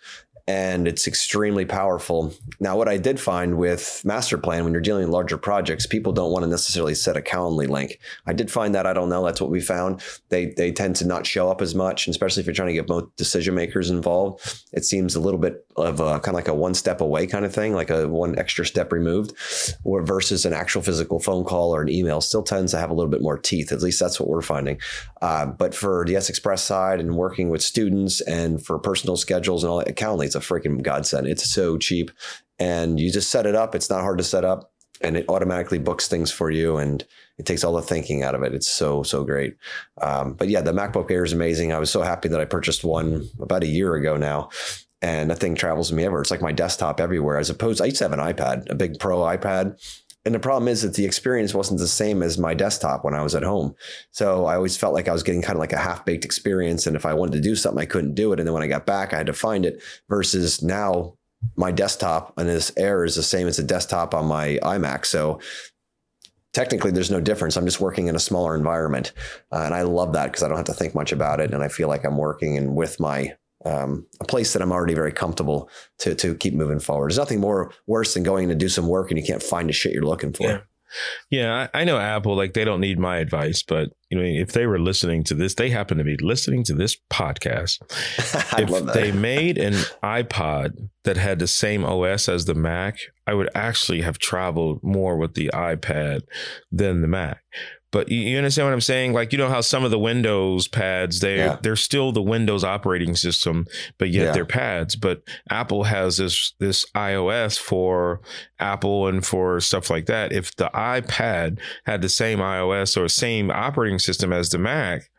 [0.47, 2.33] and it's extremely powerful.
[2.61, 6.31] Now, what I did find with Masterplan, when you're dealing with larger projects, people don't
[6.31, 7.99] want to necessarily set a Calendly link.
[8.25, 8.87] I did find that.
[8.87, 9.25] I don't know.
[9.25, 10.01] That's what we found.
[10.29, 12.87] They they tend to not show up as much, especially if you're trying to get
[12.87, 14.63] both decision makers involved.
[14.71, 17.45] It seems a little bit of a, kind of like a one step away kind
[17.45, 19.33] of thing, like a one extra step removed,
[19.83, 22.21] or versus an actual physical phone call or an email.
[22.21, 23.73] Still tends to have a little bit more teeth.
[23.73, 24.79] At least that's what we're finding.
[25.21, 29.63] Uh, but for the Yes Express side and working with students and for personal schedules
[29.63, 31.27] and all that, Calendly a freaking godsend.
[31.27, 32.11] It's so cheap
[32.59, 33.75] and you just set it up.
[33.75, 34.71] It's not hard to set up
[35.01, 37.05] and it automatically books things for you and
[37.37, 38.53] it takes all the thinking out of it.
[38.53, 39.57] It's so, so great.
[40.01, 41.71] Um, but yeah, the MacBook Air is amazing.
[41.71, 44.49] I was so happy that I purchased one about a year ago now.
[45.01, 46.19] And that thing travels with me ever.
[46.19, 47.37] It's like my desktop everywhere.
[47.37, 49.79] As opposed, I used to have an iPad, a big Pro iPad,
[50.25, 53.21] and the problem is that the experience wasn't the same as my desktop when I
[53.21, 53.73] was at home.
[54.11, 56.85] So I always felt like I was getting kind of like a half baked experience.
[56.85, 58.39] And if I wanted to do something, I couldn't do it.
[58.39, 61.13] And then when I got back, I had to find it versus now
[61.55, 65.05] my desktop and this Air is the same as the desktop on my iMac.
[65.05, 65.39] So
[66.51, 67.55] technically there's no difference.
[67.55, 69.13] I'm just working in a smaller environment.
[69.53, 71.53] Uh, and I love that because I don't have to think much about it.
[71.53, 73.33] And I feel like I'm working and with my
[73.65, 77.09] um, a place that I'm already very comfortable to to keep moving forward.
[77.09, 79.73] There's nothing more worse than going to do some work and you can't find the
[79.73, 80.43] shit you're looking for.
[80.43, 80.59] Yeah.
[81.29, 84.53] Yeah, I, I, know Apple, like they don't need my advice, but you know, if
[84.53, 87.81] they were listening to this, they happen to be listening to this podcast.
[88.57, 93.49] if they made an iPod that had the same OS as the Mac, I would
[93.53, 96.21] actually have traveled more with the iPad
[96.71, 97.41] than the Mac.
[97.91, 99.13] But you understand what I'm saying?
[99.13, 101.57] Like you know how some of the Windows pads they yeah.
[101.61, 103.65] they're still the Windows operating system,
[103.97, 104.31] but yet yeah.
[104.31, 104.95] they're pads.
[104.95, 108.21] But Apple has this this iOS for
[108.59, 110.33] Apple and for stuff like that.
[110.33, 115.09] If the iPad had the same iOS or same operating system as the Mac,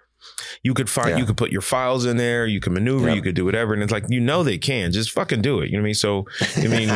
[0.63, 1.17] you could find, yeah.
[1.19, 3.17] you could put your files in there, you can maneuver, yep.
[3.17, 3.75] you could do whatever.
[3.75, 5.71] And it's like, you know, they can just fucking do it.
[5.71, 5.95] You know what I mean?
[5.95, 6.89] So, I mean,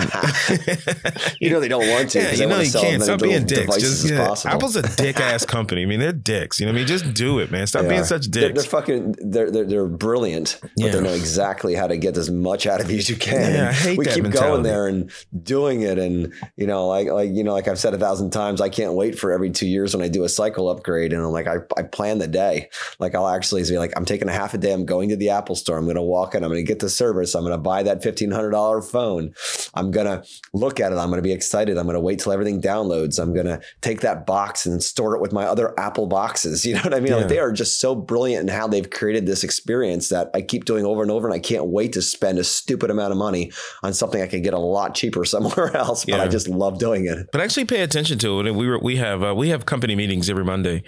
[1.40, 2.20] you know, they don't want to.
[2.20, 3.02] Yeah, you know, you can't.
[3.02, 3.76] Stop being dicks.
[3.76, 5.82] Just, yeah, Apple's a dick ass company.
[5.82, 6.60] I mean, they're dicks.
[6.60, 6.86] You know what I mean?
[6.88, 7.66] Just do it, man.
[7.66, 8.04] Stop they being are.
[8.04, 8.32] such dicks.
[8.32, 12.30] They're, they're, fucking, they're, they're, they're brilliant, but they know exactly how to get as
[12.30, 13.54] much out of you as you can.
[13.54, 14.50] Yeah, I hate we that keep mentality.
[14.50, 15.10] going there and
[15.42, 15.98] doing it.
[15.98, 18.94] And, you know, like, like, you know, like I've said a thousand times, I can't
[18.94, 21.12] wait for every two years when I do a cycle upgrade.
[21.12, 22.68] And I'm like, I, I plan the day.
[22.98, 24.72] Like I'll actually be like, I'm taking a half a day.
[24.72, 25.78] I'm going to the Apple store.
[25.78, 26.42] I'm going to walk in.
[26.44, 27.34] I'm going to get the service.
[27.34, 29.34] I'm going to buy that $1,500 phone.
[29.74, 30.96] I'm going to look at it.
[30.96, 31.78] I'm going to be excited.
[31.78, 33.20] I'm going to wait till everything downloads.
[33.20, 36.66] I'm going to take that box and store it with my other Apple boxes.
[36.72, 37.08] You know what I mean?
[37.12, 37.16] Yeah.
[37.16, 40.64] Like they are just so brilliant in how they've created this experience that I keep
[40.64, 41.26] doing over and over.
[41.26, 44.42] And I can't wait to spend a stupid amount of money on something I could
[44.42, 46.06] get a lot cheaper somewhere else.
[46.06, 46.22] But yeah.
[46.22, 47.28] I just love doing it.
[47.30, 48.54] But actually pay attention to it.
[48.54, 50.82] We were, we have, uh, we have company meetings every Monday.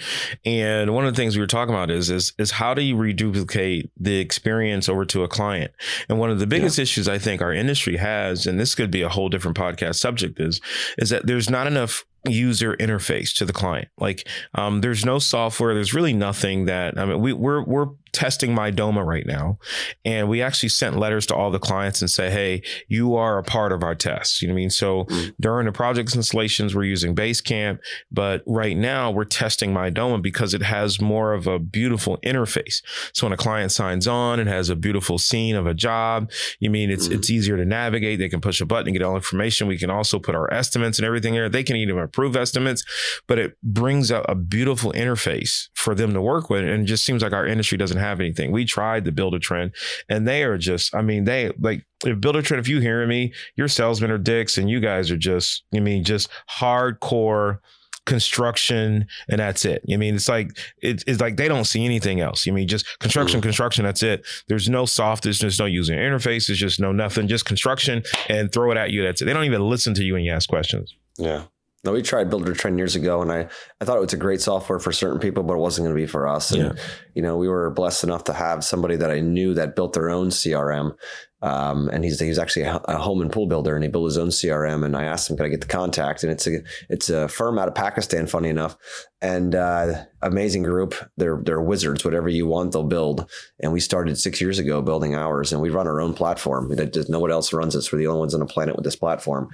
[0.47, 2.97] And one of the things we were talking about is, is, is how do you
[2.97, 5.73] reduplicate the experience over to a client.
[6.09, 6.83] And one of the biggest yeah.
[6.83, 10.41] issues I think our industry has, and this could be a whole different podcast subject,
[10.41, 10.61] is
[10.99, 13.89] is that there's not enough user interface to the client.
[13.99, 15.75] Like um, there's no software.
[15.75, 17.21] There's really nothing that I mean.
[17.21, 19.59] We, we're we're testing Mydoma right now,
[20.05, 23.43] and we actually sent letters to all the clients and say, "Hey, you are a
[23.43, 24.71] part of our test." You know what I mean?
[24.71, 25.31] So mm-hmm.
[25.41, 27.79] during the project installations, we're using Basecamp,
[28.11, 32.83] but right now we're testing Mydoma because it has more of a beautiful interface.
[33.13, 36.31] So when a client signs on, it has a beautiful scene of a job.
[36.61, 37.19] You mean it's mm-hmm.
[37.19, 38.19] it's easier to navigate.
[38.19, 39.67] They can push a button and get all information.
[39.67, 41.49] We can also put our estimates and everything there.
[41.49, 42.85] They can even approve estimates,
[43.27, 46.65] but it brings out a beautiful interface for them to work with.
[46.65, 48.53] And it just seems like our industry doesn't have anything.
[48.53, 49.73] We tried to Buildertrend
[50.09, 53.69] and they are just, I mean, they like if Buildertrend, if you hearing me, your
[53.69, 57.59] salesmen are dicks and you guys are just, I mean, just hardcore
[58.07, 59.83] construction and that's it.
[59.91, 62.47] I mean, it's like it, it's like they don't see anything else.
[62.47, 63.43] I mean, just construction, mm.
[63.43, 64.27] construction, that's it.
[64.49, 65.39] There's no softness.
[65.39, 69.03] there's no user interface, there's just no nothing, just construction and throw it at you.
[69.03, 69.25] That's it.
[69.25, 70.95] They don't even listen to you when you ask questions.
[71.17, 71.45] Yeah.
[71.85, 73.49] No, we tried Buildertrend years ago, and I,
[73.81, 76.03] I thought it was a great software for certain people, but it wasn't going to
[76.03, 76.51] be for us.
[76.51, 76.83] And, yeah.
[77.15, 80.09] you know, we were blessed enough to have somebody that I knew that built their
[80.09, 80.97] own CRM.
[81.43, 84.17] Um, and he's, he's actually a, a, home and pool builder, and he built his
[84.17, 84.83] own CRM.
[84.83, 87.59] And I asked him, "Can I get the contact?" And it's a it's a firm
[87.59, 88.79] out of Pakistan, funny enough,
[89.21, 90.95] and uh, amazing group.
[91.19, 92.03] They're they're wizards.
[92.03, 93.31] Whatever you want, they'll build.
[93.61, 96.75] And we started six years ago building ours, and we run our own platform.
[96.77, 97.93] That no one else runs this.
[97.93, 99.51] We're the only ones on the planet with this platform.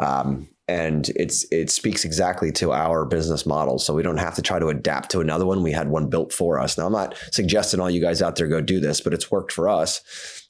[0.00, 3.78] Um, and it's it speaks exactly to our business model.
[3.78, 5.62] So we don't have to try to adapt to another one.
[5.62, 6.76] We had one built for us.
[6.76, 9.52] Now i'm not suggesting all you guys out there go do this but it's worked
[9.52, 10.02] for us.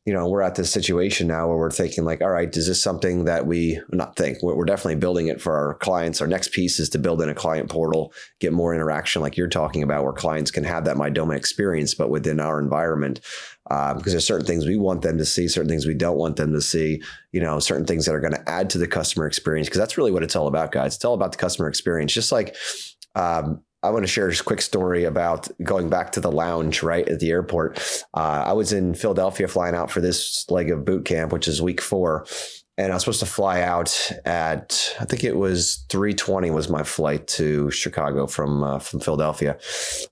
[0.05, 2.83] You know we're at this situation now where we're thinking like all right is this
[2.83, 4.43] something that we not think?
[4.43, 6.21] We're definitely building it for our clients.
[6.21, 9.49] Our next piece is to build in a client portal get more interaction like you're
[9.49, 13.21] talking about where clients can have that Mydoma experience but within our environment
[13.71, 16.37] uh, because there's certain things we want them to see, certain things we don't want
[16.37, 17.03] them to see,
[17.33, 19.69] you know, certain things that are going to add to the customer experience.
[19.69, 20.97] Because that's really what it's all about, guys.
[20.97, 22.13] It's all about the customer experience.
[22.13, 22.57] Just like
[23.15, 27.09] um, I want to share a quick story about going back to the lounge right
[27.09, 27.79] at the airport.
[28.13, 31.63] Uh, I was in Philadelphia flying out for this leg of boot camp, which is
[31.63, 32.27] week four
[32.79, 36.85] and I was supposed to fly out at I think it was 3:20 was my
[36.85, 39.59] flight to Chicago from uh, from Philadelphia.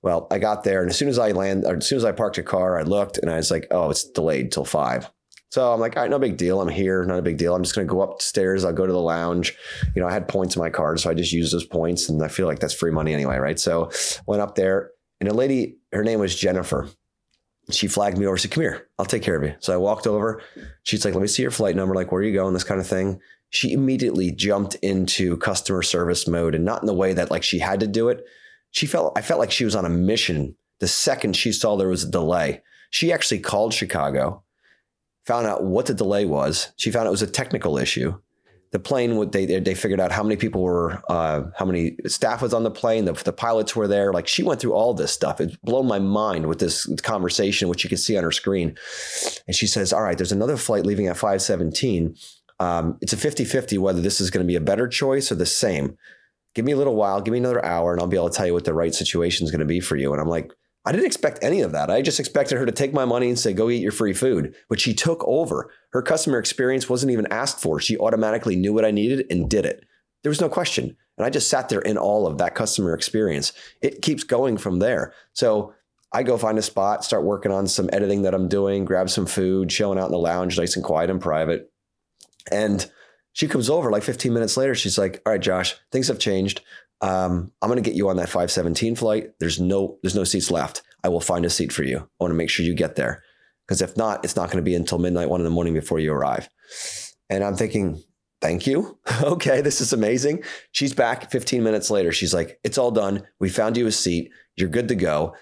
[0.03, 2.37] Well, I got there, and as soon as I land, as soon as I parked
[2.37, 5.09] a car, I looked, and I was like, "Oh, it's delayed till five.
[5.49, 6.59] So I'm like, all right, no big deal.
[6.59, 7.55] I'm here, not a big deal.
[7.55, 8.65] I'm just to go upstairs.
[8.65, 9.55] I'll go to the lounge.
[9.95, 12.21] You know, I had points in my card, so I just used those points, and
[12.21, 13.57] I feel like that's free money anyway, right?
[13.57, 13.89] So
[14.27, 16.89] went up there, and a lady, her name was Jennifer
[17.71, 18.37] she flagged me over.
[18.37, 20.41] Said, "Come here, I'll take care of you." So I walked over.
[20.83, 21.95] She's like, "Let me see your flight number.
[21.95, 23.19] Like, where are you going?" This kind of thing.
[23.49, 27.59] She immediately jumped into customer service mode, and not in the way that like she
[27.59, 28.25] had to do it.
[28.71, 30.55] She felt I felt like she was on a mission.
[30.79, 34.43] The second she saw there was a delay, she actually called Chicago,
[35.25, 36.71] found out what the delay was.
[36.77, 38.19] She found it was a technical issue
[38.71, 42.53] the plane they they figured out how many people were uh, how many staff was
[42.53, 44.11] on the plane the, the pilots were there.
[44.11, 45.39] Like she went through all this stuff.
[45.39, 48.75] It blew my mind with this conversation which you can see on her screen.
[49.47, 52.15] And she says all right there's another flight leaving at 517
[52.59, 55.45] um, it's a 50-50 whether this is going to be a better choice or the
[55.45, 55.97] same.
[56.55, 58.47] Give me a little while give me another hour and i'll be able to tell
[58.47, 60.11] you what the right situation is going to be for you.
[60.11, 60.51] And i'm like
[60.87, 61.91] I didn't expect any of that.
[61.91, 64.55] I just expected her to take my money and say, go eat your free food.
[64.69, 65.69] But she took over.
[65.91, 67.81] Her customer experience wasn't even asked for.
[67.81, 69.83] She automatically knew what I needed and did it.
[70.23, 70.95] There was no question.
[71.17, 73.51] And I just sat there in all of that customer experience.
[73.81, 75.13] It keeps going from there.
[75.33, 75.73] So
[76.13, 79.25] I go find a spot, start working on some editing that I'm doing, grab some
[79.25, 81.69] food, chilling out in the lounge, nice and quiet and private.
[82.49, 82.89] And
[83.33, 84.73] she comes over like 15 minutes later.
[84.73, 86.61] She's like, All right, Josh, things have changed
[87.01, 89.31] um, I'm going to get you on that 517 flight.
[89.39, 90.81] There's no there's no seats left.
[91.03, 91.97] I will find a seat for you.
[91.99, 93.23] I want to make sure you get there
[93.67, 95.99] because if not, it's not going to be until midnight, one in the morning before
[95.99, 96.49] you arrive.
[97.29, 98.01] And I'm thinking,
[98.41, 98.97] thank you.
[99.23, 100.43] okay, this is amazing.
[100.71, 102.11] She's back 15 minutes later.
[102.11, 103.27] She's like, it's all done.
[103.39, 104.31] We found you a seat.
[104.55, 105.35] You're good to go.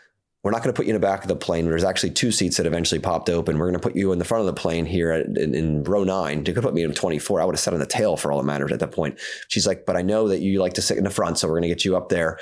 [0.45, 1.65] We're not going to put you in the back of the plane.
[1.65, 3.58] There's actually two seats that eventually popped open.
[3.58, 5.84] We're going to put you in the front of the plane here at, in, in,
[5.84, 6.43] row nine.
[6.43, 7.41] They could put me in 24.
[7.41, 9.19] I would have sat on the tail for all that matters at that point.
[9.47, 11.53] She's like, but I know that you like to sit in the front, so we're
[11.53, 12.38] going to get you up there.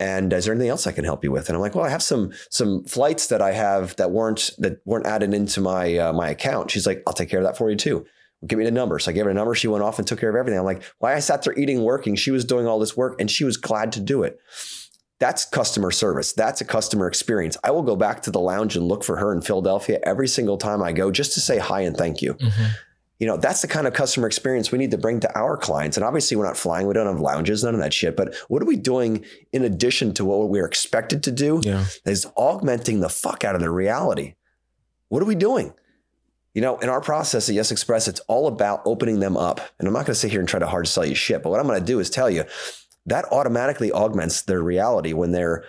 [0.00, 1.50] And is there anything else I can help you with?
[1.50, 4.80] And I'm like, well, I have some some flights that I have that weren't that
[4.86, 6.70] weren't added into my uh, my account.
[6.70, 8.06] She's like, I'll take care of that for you too
[8.44, 8.98] give me the number.
[8.98, 9.54] So I gave her a number.
[9.54, 10.58] She went off and took care of everything.
[10.58, 12.16] I'm like, why I sat there eating, working.
[12.16, 14.40] She was doing all this work and she was glad to do it.
[15.22, 16.32] That's customer service.
[16.32, 17.56] That's a customer experience.
[17.62, 20.58] I will go back to the lounge and look for her in Philadelphia every single
[20.58, 22.34] time I go just to say hi and thank you.
[22.34, 22.64] Mm-hmm.
[23.20, 25.96] You know, that's the kind of customer experience we need to bring to our clients.
[25.96, 28.16] And obviously, we're not flying, we don't have lounges, none of that shit.
[28.16, 31.60] But what are we doing in addition to what we're expected to do?
[31.62, 31.84] Yeah.
[32.04, 34.34] Is augmenting the fuck out of the reality.
[35.08, 35.72] What are we doing?
[36.52, 39.60] You know, in our process at Yes Express, it's all about opening them up.
[39.78, 41.50] And I'm not going to sit here and try to hard sell you shit, but
[41.50, 42.42] what I'm going to do is tell you
[43.06, 45.64] that automatically augments their reality when they're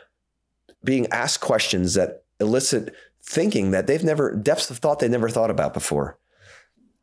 [0.83, 2.93] being asked questions that elicit
[3.23, 6.17] thinking that they've never, depths of thought they never thought about before.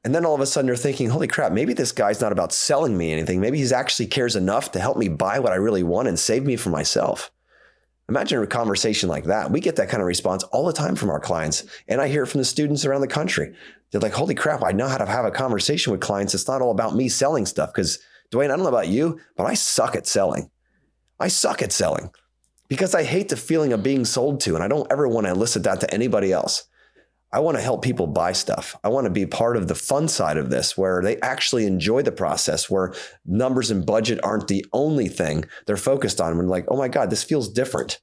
[0.04, 2.52] And then all of a sudden they're thinking, holy crap, maybe this guy's not about
[2.52, 3.40] selling me anything.
[3.40, 6.44] Maybe he actually cares enough to help me buy what I really want and save
[6.44, 7.30] me from myself.
[8.08, 9.50] Imagine a conversation like that.
[9.50, 11.64] We get that kind of response all the time from our clients.
[11.86, 13.54] And I hear it from the students around the country.
[13.90, 16.34] They're like, holy crap, I know how to have a conversation with clients.
[16.34, 17.72] It's not all about me selling stuff.
[17.72, 20.50] Because, Dwayne, I don't know about you, but I suck at selling.
[21.18, 22.10] I suck at selling
[22.68, 24.54] because I hate the feeling of being sold to.
[24.54, 26.64] And I don't ever want to elicit that to anybody else.
[27.32, 28.76] I want to help people buy stuff.
[28.82, 32.02] I want to be part of the fun side of this where they actually enjoy
[32.02, 32.92] the process, where
[33.24, 36.36] numbers and budget aren't the only thing they're focused on.
[36.36, 38.00] When like, oh my God, this feels different.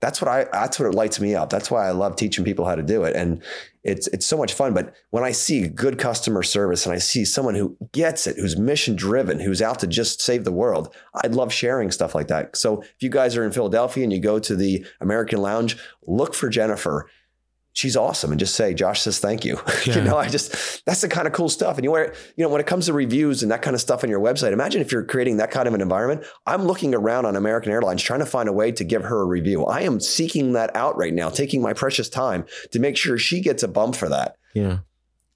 [0.00, 1.48] That's what I that's what lights me up.
[1.48, 3.16] That's why I love teaching people how to do it.
[3.16, 3.42] And
[3.82, 4.74] it's it's so much fun.
[4.74, 8.58] But when I see good customer service and I see someone who gets it, who's
[8.58, 12.56] mission driven, who's out to just save the world, I'd love sharing stuff like that.
[12.56, 16.34] So if you guys are in Philadelphia and you go to the American Lounge, look
[16.34, 17.08] for Jennifer
[17.76, 19.96] she's awesome and just say josh says thank you yeah.
[19.96, 22.48] you know i just that's the kind of cool stuff and you wear you know
[22.48, 24.90] when it comes to reviews and that kind of stuff on your website imagine if
[24.90, 28.26] you're creating that kind of an environment i'm looking around on american airlines trying to
[28.26, 31.28] find a way to give her a review i am seeking that out right now
[31.28, 34.78] taking my precious time to make sure she gets a bump for that yeah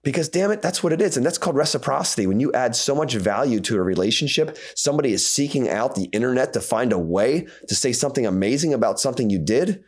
[0.03, 1.17] because damn it, that's what it is.
[1.17, 2.27] And that's called reciprocity.
[2.27, 6.53] When you add so much value to a relationship, somebody is seeking out the internet
[6.55, 9.85] to find a way to say something amazing about something you did.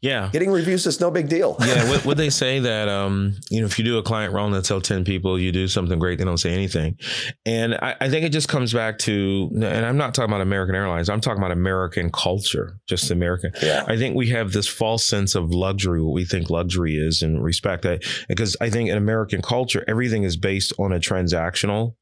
[0.00, 0.30] Yeah.
[0.32, 1.56] Getting reviews is no big deal.
[1.60, 1.82] yeah.
[1.90, 4.64] Would, would they say that, um, you know, if you do a client wrong and
[4.64, 6.98] tell 10 people you do something great, they don't say anything.
[7.44, 10.74] And I, I, think it just comes back to, and I'm not talking about American
[10.74, 13.52] Airlines, I'm talking about American culture, just American.
[13.62, 13.84] Yeah.
[13.86, 17.42] I think we have this false sense of luxury, what we think luxury is and
[17.42, 18.04] respect that.
[18.28, 21.94] Because I think in American culture, everything is based on a transactional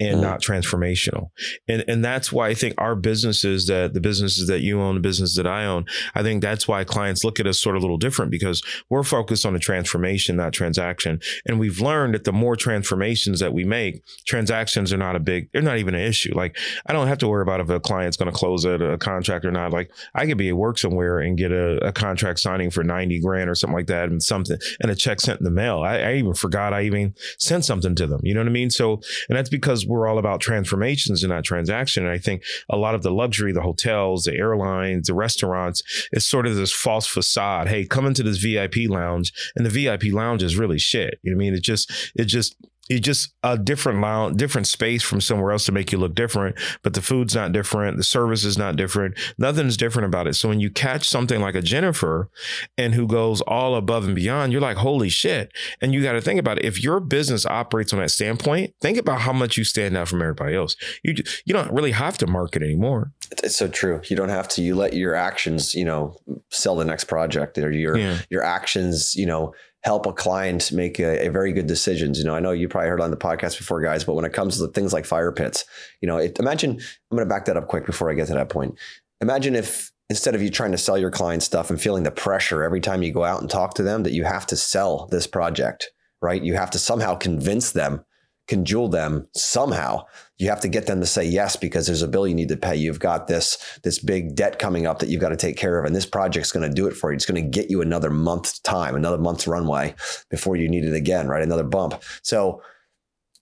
[0.00, 0.22] and mm.
[0.22, 1.30] not transformational.
[1.68, 5.00] And and that's why I think our businesses that the businesses that you own, the
[5.00, 7.84] business that I own, I think that's why clients look at us sort of a
[7.84, 11.20] little different because we're focused on a transformation, not transaction.
[11.46, 15.50] And we've learned that the more transformations that we make, transactions are not a big,
[15.52, 16.34] they're not even an issue.
[16.34, 16.56] Like
[16.86, 19.44] I don't have to worry about if a client's going to close a, a, contract
[19.44, 19.72] or not.
[19.72, 23.20] Like I could be at work somewhere and get a, a, contract signing for 90
[23.20, 25.82] grand or something like that and something and a check sent in the mail.
[25.82, 28.20] I, I even forgot I even sent something to them.
[28.22, 28.70] You know what I mean?
[28.70, 28.94] So,
[29.28, 32.04] and that's because we're all about transformations and not transaction.
[32.04, 35.82] And I think a lot of the luxury, the hotels, the airlines, the restaurants,
[36.12, 37.68] is sort of this false facade.
[37.68, 41.18] Hey, come into this VIP lounge, and the VIP lounge is really shit.
[41.22, 41.54] You know what I mean?
[41.54, 42.56] It just, it just
[42.92, 46.56] it's just a different lounge, different space from somewhere else to make you look different.
[46.82, 50.34] But the food's not different, the service is not different, nothing's different about it.
[50.34, 52.28] So when you catch something like a Jennifer,
[52.76, 55.52] and who goes all above and beyond, you're like, holy shit!
[55.80, 56.64] And you got to think about it.
[56.64, 60.22] If your business operates on that standpoint, think about how much you stand out from
[60.22, 60.76] everybody else.
[61.02, 63.12] You you don't really have to market anymore.
[63.42, 64.00] It's so true.
[64.08, 64.62] You don't have to.
[64.62, 66.16] You let your actions, you know,
[66.50, 68.18] sell the next project, or your yeah.
[68.30, 72.18] your actions, you know help a client make a, a, very good decisions.
[72.18, 74.32] You know, I know you probably heard on the podcast before, guys, but when it
[74.32, 75.64] comes to things like fire pits,
[76.00, 78.34] you know, it, imagine I'm going to back that up quick before I get to
[78.34, 78.78] that point.
[79.20, 82.62] Imagine if instead of you trying to sell your client stuff and feeling the pressure
[82.62, 85.26] every time you go out and talk to them that you have to sell this
[85.26, 85.90] project,
[86.20, 86.42] right?
[86.42, 88.04] You have to somehow convince them
[88.52, 90.04] conjure them somehow.
[90.38, 92.56] You have to get them to say yes because there's a bill you need to
[92.56, 92.76] pay.
[92.76, 95.86] You've got this this big debt coming up that you've got to take care of,
[95.86, 97.16] and this project's going to do it for you.
[97.16, 99.94] It's going to get you another month's time, another month's runway
[100.30, 101.42] before you need it again, right?
[101.42, 102.02] Another bump.
[102.22, 102.60] So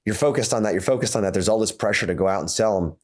[0.05, 0.73] you're focused on that.
[0.73, 1.33] You're focused on that.
[1.33, 2.97] There's all this pressure to go out and sell them.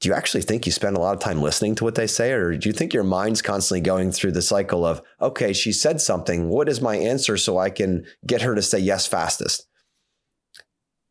[0.00, 2.32] Do you actually think you spend a lot of time listening to what they say,
[2.32, 6.00] or do you think your mind's constantly going through the cycle of, okay, she said
[6.00, 6.48] something.
[6.48, 9.67] What is my answer so I can get her to say yes fastest?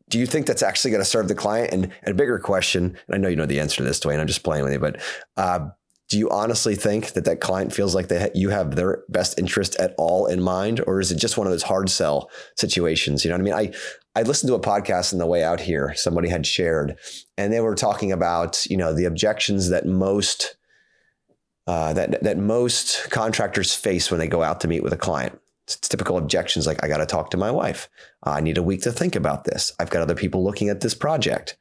[0.08, 1.72] Do you think that's actually going to serve the client?
[1.72, 4.18] And, and, a bigger question, and I know you know the answer to this, Dwayne.
[4.18, 5.00] I'm just playing with you, but
[5.36, 5.68] uh,
[6.08, 9.38] do you honestly think that that client feels like they ha- you have their best
[9.38, 13.24] interest at all in mind, or is it just one of those hard sell situations?
[13.24, 13.72] You know what I mean?
[13.74, 15.94] I I listened to a podcast on the way out here.
[15.94, 16.96] Somebody had shared,
[17.36, 20.56] and they were talking about you know the objections that most
[21.66, 25.38] uh, that that most contractors face when they go out to meet with a client
[25.76, 27.88] typical objections like I got to talk to my wife.
[28.22, 29.72] I need a week to think about this.
[29.78, 31.56] I've got other people looking at this project.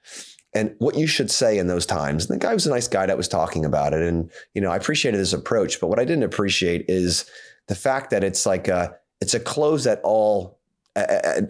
[0.54, 3.06] And what you should say in those times, and the guy was a nice guy
[3.06, 4.02] that was talking about it.
[4.02, 7.30] And, you know, I appreciated his approach, but what I didn't appreciate is
[7.68, 10.58] the fact that it's like a, it's a close at all,
[10.96, 11.42] uh,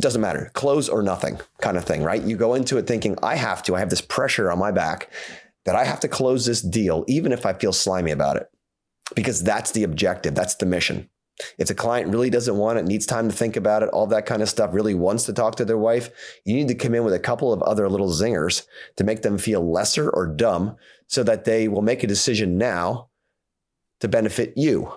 [0.00, 2.22] doesn't matter, close or nothing kind of thing, right?
[2.22, 5.12] You go into it thinking, I have to, I have this pressure on my back
[5.66, 8.50] that I have to close this deal, even if I feel slimy about it,
[9.14, 11.10] because that's the objective, that's the mission
[11.58, 14.26] If the client really doesn't want it, needs time to think about it, all that
[14.26, 16.10] kind of stuff, really wants to talk to their wife,
[16.44, 19.38] you need to come in with a couple of other little zingers to make them
[19.38, 23.08] feel lesser or dumb so that they will make a decision now
[24.00, 24.92] to benefit you.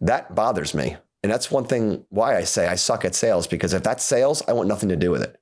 [0.00, 0.96] That bothers me.
[1.22, 4.42] And that's one thing why I say I suck at sales because if that's sales,
[4.48, 5.36] I want nothing to do with it.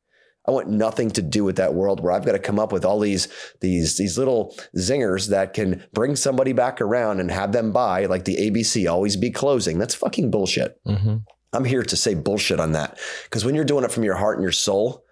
[0.48, 2.82] I want nothing to do with that world where I've got to come up with
[2.82, 3.28] all these
[3.60, 8.24] these these little zingers that can bring somebody back around and have them buy like
[8.24, 9.76] the ABC always be closing.
[9.76, 10.82] That's fucking bullshit.
[10.86, 11.16] Mm-hmm.
[11.52, 14.38] I'm here to say bullshit on that because when you're doing it from your heart
[14.38, 15.04] and your soul,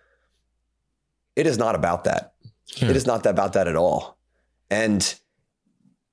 [1.36, 2.32] it is not about that.
[2.78, 4.18] It is not about that at all.
[4.70, 5.14] And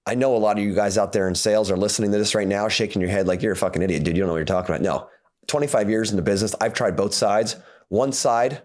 [0.06, 2.36] I know a lot of you guys out there in sales are listening to this
[2.36, 4.18] right now, shaking your head like you're a fucking idiot, dude.
[4.18, 4.82] You don't know what you're talking about.
[4.82, 5.08] No,
[5.48, 7.56] 25 years in the business, I've tried both sides.
[7.88, 8.64] One side,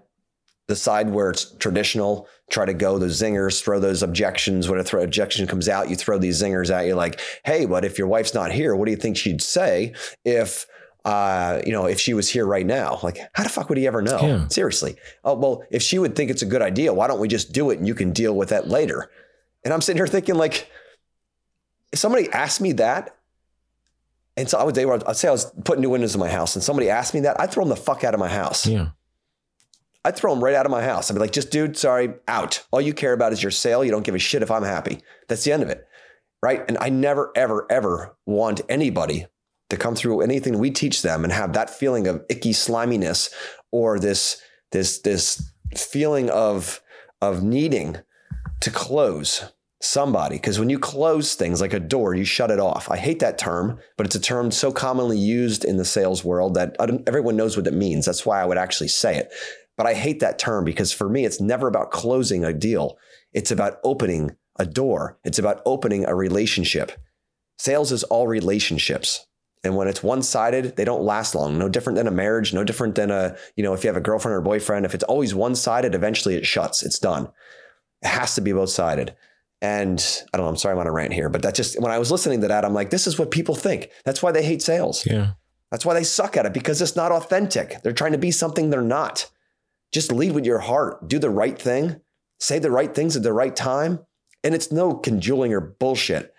[0.68, 4.68] the side where it's traditional, try to go those zingers, throw those objections.
[4.68, 7.84] When a throw objection comes out, you throw these zingers at you like, hey, but
[7.84, 9.94] if your wife's not here, what do you think she'd say
[10.24, 10.66] if
[11.04, 13.86] uh, you know, if she was here right now, like, how the fuck would he
[13.86, 14.20] ever know?
[14.20, 14.48] Yeah.
[14.48, 14.96] Seriously.
[15.24, 17.70] Oh, well, if she would think it's a good idea, why don't we just do
[17.70, 19.10] it and you can deal with that later?
[19.64, 20.70] And I'm sitting here thinking, like,
[21.92, 23.16] if somebody asked me that,
[24.36, 26.54] and so I would say, I'd say I was putting new windows in my house,
[26.56, 28.66] and somebody asked me that, I'd throw them the fuck out of my house.
[28.66, 28.88] Yeah.
[30.09, 31.11] I'd throw them right out of my house.
[31.11, 32.64] I'd be like, just dude, sorry, out.
[32.70, 33.84] All you care about is your sale.
[33.84, 35.00] You don't give a shit if I'm happy.
[35.28, 35.86] That's the end of it.
[36.42, 36.64] Right.
[36.66, 39.26] And I never, ever, ever want anybody
[39.68, 43.28] to come through anything we teach them and have that feeling of icky sliminess
[43.70, 44.40] or this,
[44.72, 46.80] this, this feeling of,
[47.20, 47.98] of needing
[48.61, 49.52] to close
[49.82, 53.20] somebody because when you close things like a door you shut it off i hate
[53.20, 56.74] that term but it's a term so commonly used in the sales world that
[57.06, 59.30] everyone knows what it means that's why i would actually say it
[59.79, 62.99] but i hate that term because for me it's never about closing a deal
[63.33, 66.93] it's about opening a door it's about opening a relationship
[67.59, 69.26] sales is all relationships
[69.64, 72.95] and when it's one-sided they don't last long no different than a marriage no different
[72.95, 75.95] than a you know if you have a girlfriend or boyfriend if it's always one-sided
[75.95, 77.29] eventually it shuts it's done
[78.03, 79.16] it has to be both-sided
[79.61, 81.91] and I don't know, I'm sorry I'm on a rant here, but that just when
[81.91, 83.91] I was listening to that, I'm like, this is what people think.
[84.05, 85.05] That's why they hate sales.
[85.05, 85.33] Yeah.
[85.70, 87.83] That's why they suck at it because it's not authentic.
[87.83, 89.29] They're trying to be something they're not.
[89.93, 92.01] Just lead with your heart, do the right thing,
[92.39, 94.01] say the right things at the right time.
[94.45, 96.34] And it's no conjuling or bullshit.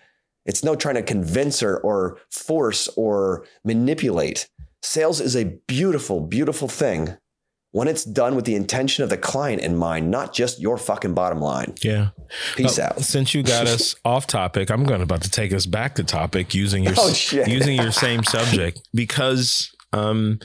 [0.45, 4.50] It's no trying to convince or, or force or manipulate.
[4.82, 7.18] Sales is a beautiful, beautiful thing
[7.72, 11.14] when it's done with the intention of the client in mind, not just your fucking
[11.14, 11.76] bottom line.
[11.84, 12.10] Yeah.
[12.56, 13.02] Peace uh, out.
[13.02, 16.56] Since you got us off topic, I'm going about to take us back to topic
[16.56, 20.40] using your oh, using your same subject because um,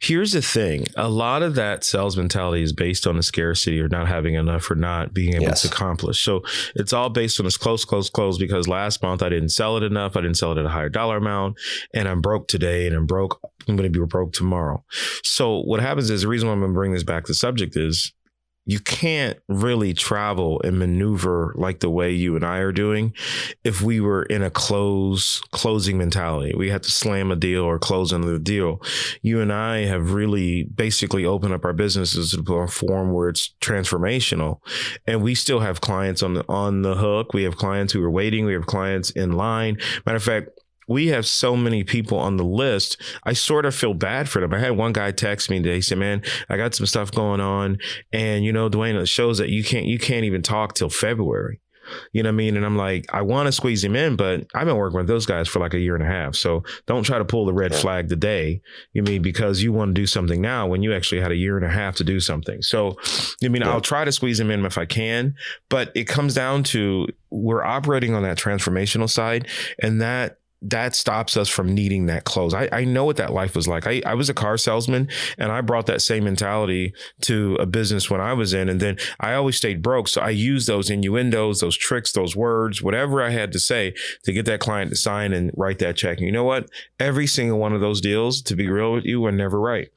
[0.00, 3.88] here's the thing: a lot of that sales mentality is based on the scarcity or
[3.88, 5.62] not having enough or not being able yes.
[5.62, 6.22] to accomplish.
[6.22, 6.42] So
[6.74, 8.38] it's all based on this close, close, close.
[8.38, 10.88] Because last month I didn't sell it enough, I didn't sell it at a higher
[10.88, 11.56] dollar amount,
[11.92, 13.40] and I'm broke today, and I'm broke.
[13.68, 14.84] I'm going to be broke tomorrow.
[15.24, 17.34] So what happens is the reason why I'm going to bring this back to the
[17.34, 18.12] subject is
[18.66, 23.14] you can't really travel and maneuver like the way you and I are doing
[23.62, 26.52] if we were in a close closing mentality.
[26.56, 28.82] We had to slam a deal or close another deal.
[29.22, 33.54] You and I have really basically opened up our businesses to a form where it's
[33.60, 34.58] transformational.
[35.06, 37.32] And we still have clients on the on the hook.
[37.32, 38.46] We have clients who are waiting.
[38.46, 39.78] We have clients in line.
[40.04, 40.50] Matter of fact,
[40.86, 43.00] we have so many people on the list.
[43.24, 44.54] I sort of feel bad for them.
[44.54, 45.76] I had one guy text me today.
[45.76, 47.78] He said, "Man, I got some stuff going on,
[48.12, 51.60] and you know, Dwayne, it shows that you can't you can't even talk till February."
[52.12, 52.56] You know what I mean?
[52.56, 55.26] And I'm like, I want to squeeze him in, but I've been working with those
[55.26, 56.34] guys for like a year and a half.
[56.34, 58.60] So don't try to pull the red flag today.
[58.92, 61.56] You mean because you want to do something now when you actually had a year
[61.56, 62.62] and a half to do something.
[62.62, 62.96] So
[63.42, 63.70] I mean, yeah.
[63.70, 65.34] I'll try to squeeze him in if I can,
[65.68, 69.46] but it comes down to we're operating on that transformational side,
[69.80, 72.54] and that that stops us from needing that close.
[72.54, 73.86] I, I know what that life was like.
[73.86, 78.10] I, I was a car salesman and I brought that same mentality to a business
[78.10, 78.68] when I was in.
[78.68, 80.08] And then I always stayed broke.
[80.08, 83.94] So I used those innuendos, those tricks, those words, whatever I had to say
[84.24, 86.18] to get that client to sign and write that check.
[86.18, 86.70] And you know what?
[86.98, 89.88] Every single one of those deals, to be real with you, were never right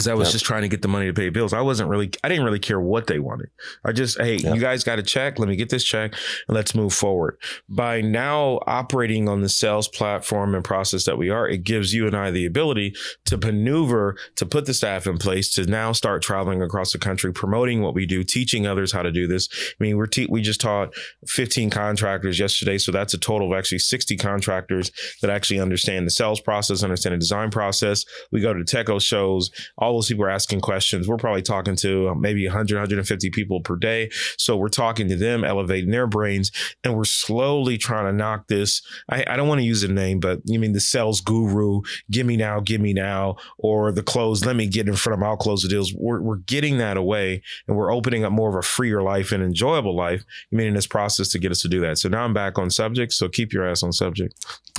[0.00, 0.32] because I was yep.
[0.32, 1.52] just trying to get the money to pay bills.
[1.52, 3.50] I wasn't really, I didn't really care what they wanted.
[3.84, 4.54] I just, hey, yep.
[4.54, 5.38] you guys got a check.
[5.38, 6.14] Let me get this check
[6.48, 7.36] and let's move forward.
[7.68, 12.06] By now operating on the sales platform and process that we are, it gives you
[12.06, 12.94] and I the ability
[13.26, 17.30] to maneuver, to put the staff in place, to now start traveling across the country,
[17.30, 19.50] promoting what we do, teaching others how to do this.
[19.52, 20.94] I mean, we're te- we just taught
[21.26, 26.10] 15 contractors yesterday, so that's a total of actually 60 contractors that actually understand the
[26.10, 28.06] sales process, understand the design process.
[28.32, 31.08] We go to Techo shows all all those people are asking questions.
[31.08, 34.10] We're probably talking to uh, maybe 100, 150 people per day.
[34.38, 36.52] So we're talking to them, elevating their brains,
[36.84, 38.82] and we're slowly trying to knock this.
[39.08, 42.24] I, I don't want to use a name, but you mean the sales guru, give
[42.24, 45.28] me now, give me now, or the close, let me get in front of them,
[45.28, 45.92] I'll close the deals.
[45.92, 49.42] We're, we're getting that away and we're opening up more of a freer life and
[49.42, 51.98] enjoyable life, you mean in this process to get us to do that.
[51.98, 53.12] So now I'm back on subject.
[53.12, 54.34] So keep your ass on subject.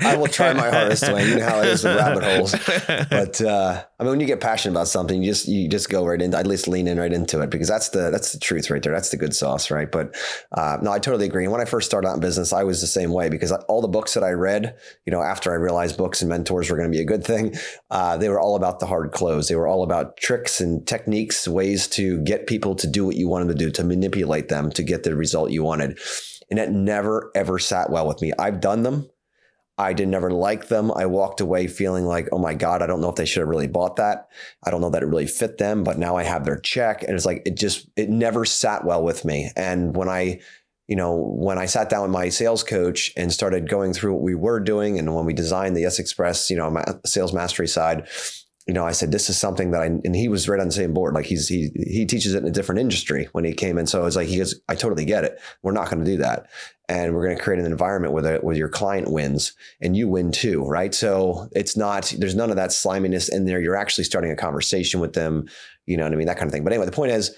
[0.00, 1.28] I will try my hardest, Dwayne.
[1.28, 2.54] You know how it is with rabbit holes.
[3.10, 6.06] But uh, I mean, when you get passionate about something, you just you just go
[6.06, 6.34] right in.
[6.34, 8.92] At least lean in right into it because that's the that's the truth right there.
[8.92, 9.90] That's the good sauce, right?
[9.90, 10.14] But
[10.52, 11.44] uh, no, I totally agree.
[11.44, 13.80] And when I first started out in business, I was the same way because all
[13.80, 14.76] the books that I read,
[15.06, 17.54] you know, after I realized books and mentors were going to be a good thing,
[17.90, 19.48] uh, they were all about the hard close.
[19.48, 23.28] They were all about tricks and techniques, ways to get people to do what you
[23.28, 25.98] want them to do, to manipulate them to get the result you wanted.
[26.50, 28.32] And it never ever sat well with me.
[28.38, 29.08] I've done them.
[29.80, 30.92] I did never like them.
[30.94, 33.48] I walked away feeling like, oh my God, I don't know if they should have
[33.48, 34.28] really bought that.
[34.62, 37.02] I don't know that it really fit them, but now I have their check.
[37.02, 39.50] And it's like, it just, it never sat well with me.
[39.56, 40.40] And when I,
[40.86, 44.22] you know, when I sat down with my sales coach and started going through what
[44.22, 48.06] we were doing, and when we designed the Yes Express, you know, sales mastery side,
[48.70, 50.72] you know, I said, this is something that I, and he was right on the
[50.72, 51.12] same board.
[51.12, 53.88] Like he's, he, he teaches it in a different industry when he came in.
[53.88, 55.40] So I was like, he goes, I totally get it.
[55.64, 56.46] We're not going to do that.
[56.88, 60.06] And we're going to create an environment where, the, where your client wins and you
[60.06, 60.64] win too.
[60.64, 60.94] Right.
[60.94, 63.60] So it's not, there's none of that sliminess in there.
[63.60, 65.48] You're actually starting a conversation with them,
[65.86, 66.28] you know what I mean?
[66.28, 66.62] That kind of thing.
[66.62, 67.34] But anyway, the point is,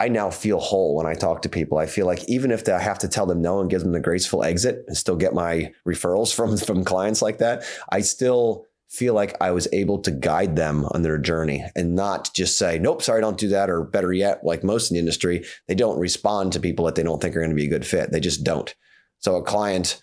[0.00, 1.78] I now feel whole when I talk to people.
[1.78, 4.00] I feel like even if I have to tell them no and give them the
[4.00, 7.62] graceful exit and still get my referrals from, from clients like that,
[7.92, 12.32] I still feel like I was able to guide them on their journey and not
[12.32, 13.68] just say, nope, sorry, don't do that.
[13.68, 17.02] Or better yet, like most in the industry, they don't respond to people that they
[17.02, 18.12] don't think are going to be a good fit.
[18.12, 18.74] They just don't.
[19.18, 20.00] So a client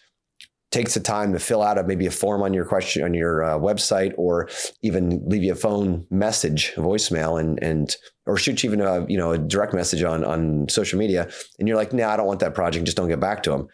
[0.72, 3.44] takes the time to fill out a, maybe a form on your question on your
[3.44, 4.50] uh, website or
[4.82, 9.06] even leave you a phone message, a voicemail and, and, or shoot you even a,
[9.08, 11.30] you know, a direct message on, on social media.
[11.60, 12.86] And you're like, nah, I don't want that project.
[12.86, 13.68] Just don't get back to them.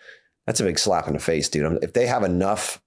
[0.45, 1.83] That's a big slap in the face, dude.
[1.83, 2.81] If they have enough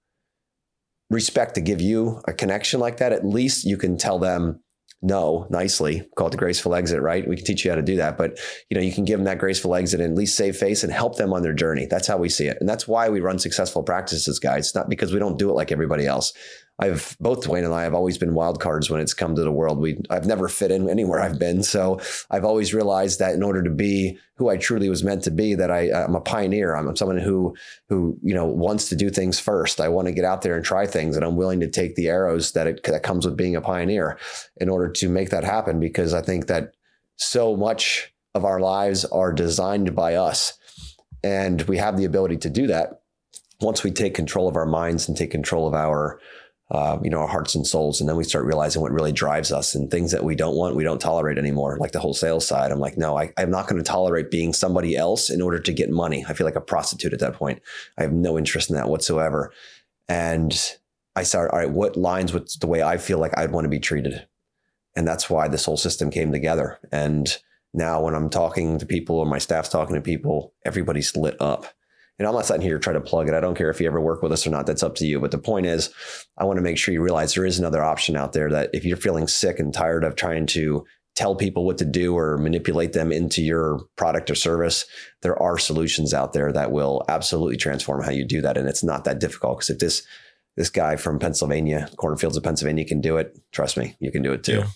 [1.11, 4.61] respect to give you a connection like that, at least you can tell them
[5.02, 6.06] no nicely.
[6.16, 7.26] Call it the graceful exit, right?
[7.26, 8.38] We can teach you how to do that, but
[8.68, 10.92] you know you can give them that graceful exit and at least save face and
[10.92, 11.86] help them on their journey.
[11.86, 14.66] That's how we see it, and that's why we run successful practices, guys.
[14.66, 16.32] It's Not because we don't do it like everybody else.
[16.80, 19.52] I've both Dwayne and I have always been wild cards when it's come to the
[19.52, 19.78] world.
[19.78, 22.00] We I've never fit in anywhere I've been, so
[22.30, 25.54] I've always realized that in order to be who I truly was meant to be,
[25.54, 26.74] that I I'm a pioneer.
[26.74, 27.54] I'm someone who
[27.90, 29.78] who you know wants to do things first.
[29.78, 32.08] I want to get out there and try things, and I'm willing to take the
[32.08, 34.18] arrows that it that comes with being a pioneer
[34.56, 35.80] in order to make that happen.
[35.80, 36.72] Because I think that
[37.16, 40.54] so much of our lives are designed by us,
[41.22, 43.02] and we have the ability to do that
[43.60, 46.18] once we take control of our minds and take control of our
[46.70, 48.00] uh, you know, our hearts and souls.
[48.00, 50.76] And then we start realizing what really drives us and things that we don't want,
[50.76, 51.76] we don't tolerate anymore.
[51.80, 52.70] Like the whole sales side.
[52.70, 55.72] I'm like, no, I, I'm not going to tolerate being somebody else in order to
[55.72, 56.24] get money.
[56.28, 57.60] I feel like a prostitute at that point.
[57.98, 59.52] I have no interest in that whatsoever.
[60.08, 60.52] And
[61.16, 63.70] I started, all right, what lines with the way I feel like I'd want to
[63.70, 64.26] be treated?
[64.94, 66.78] And that's why this whole system came together.
[66.92, 67.36] And
[67.74, 71.66] now when I'm talking to people or my staff's talking to people, everybody's lit up
[72.20, 73.34] and I'm not sitting here to try to plug it.
[73.34, 74.66] I don't care if you ever work with us or not.
[74.66, 75.18] That's up to you.
[75.20, 75.88] But the point is,
[76.36, 78.84] I want to make sure you realize there is another option out there that if
[78.84, 80.84] you're feeling sick and tired of trying to
[81.16, 84.84] tell people what to do or manipulate them into your product or service,
[85.22, 88.58] there are solutions out there that will absolutely transform how you do that.
[88.58, 90.02] And it's not that difficult because if this
[90.61, 93.34] this guy from Pennsylvania, cornfields of Pennsylvania can do it.
[93.50, 94.58] Trust me, you can do it too.
[94.58, 94.66] Yeah.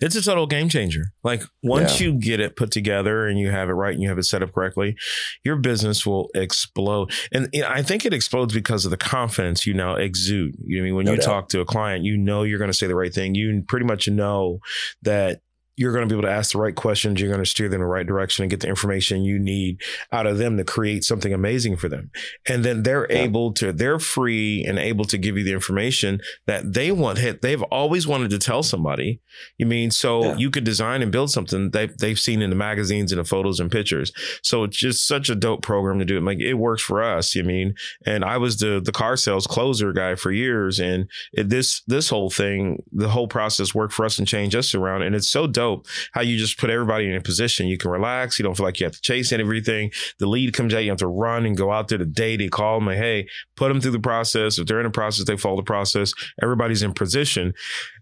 [0.00, 1.12] It's a total game changer.
[1.22, 2.06] Like once yeah.
[2.06, 4.42] you get it put together and you have it right and you have it set
[4.42, 4.96] up correctly,
[5.44, 7.12] your business will explode.
[7.30, 10.56] And I think it explodes because of the confidence you now exude.
[10.64, 10.94] You know I mean?
[10.94, 11.26] When no you doubt.
[11.26, 13.34] talk to a client, you know you're going to say the right thing.
[13.34, 14.60] You pretty much know
[15.02, 15.42] that
[15.76, 17.20] you're going to be able to ask the right questions.
[17.20, 19.80] You're going to steer them in the right direction and get the information you need
[20.12, 22.10] out of them to create something amazing for them.
[22.46, 23.22] And then they're yeah.
[23.22, 27.18] able to, they're free and able to give you the information that they want.
[27.18, 27.42] Hit.
[27.42, 29.20] They've always wanted to tell somebody.
[29.58, 30.36] You mean, so yeah.
[30.36, 33.58] you could design and build something they've, they've seen in the magazines and the photos
[33.58, 34.12] and pictures.
[34.42, 36.22] So it's just such a dope program to do it.
[36.22, 37.34] Like it works for us.
[37.34, 37.74] You mean,
[38.06, 40.78] and I was the, the car sales closer guy for years.
[40.78, 44.72] And it, this, this whole thing, the whole process worked for us and changed us
[44.72, 45.02] around.
[45.02, 47.66] And it's so dope dope how you just put everybody in a position.
[47.66, 48.38] You can relax.
[48.38, 49.90] You don't feel like you have to chase everything.
[50.18, 50.84] The lead comes out.
[50.84, 52.36] You have to run and go out there to date.
[52.36, 54.58] They call them like, hey, put them through the process.
[54.58, 56.12] If they're in the process, they follow the process.
[56.42, 57.54] Everybody's in position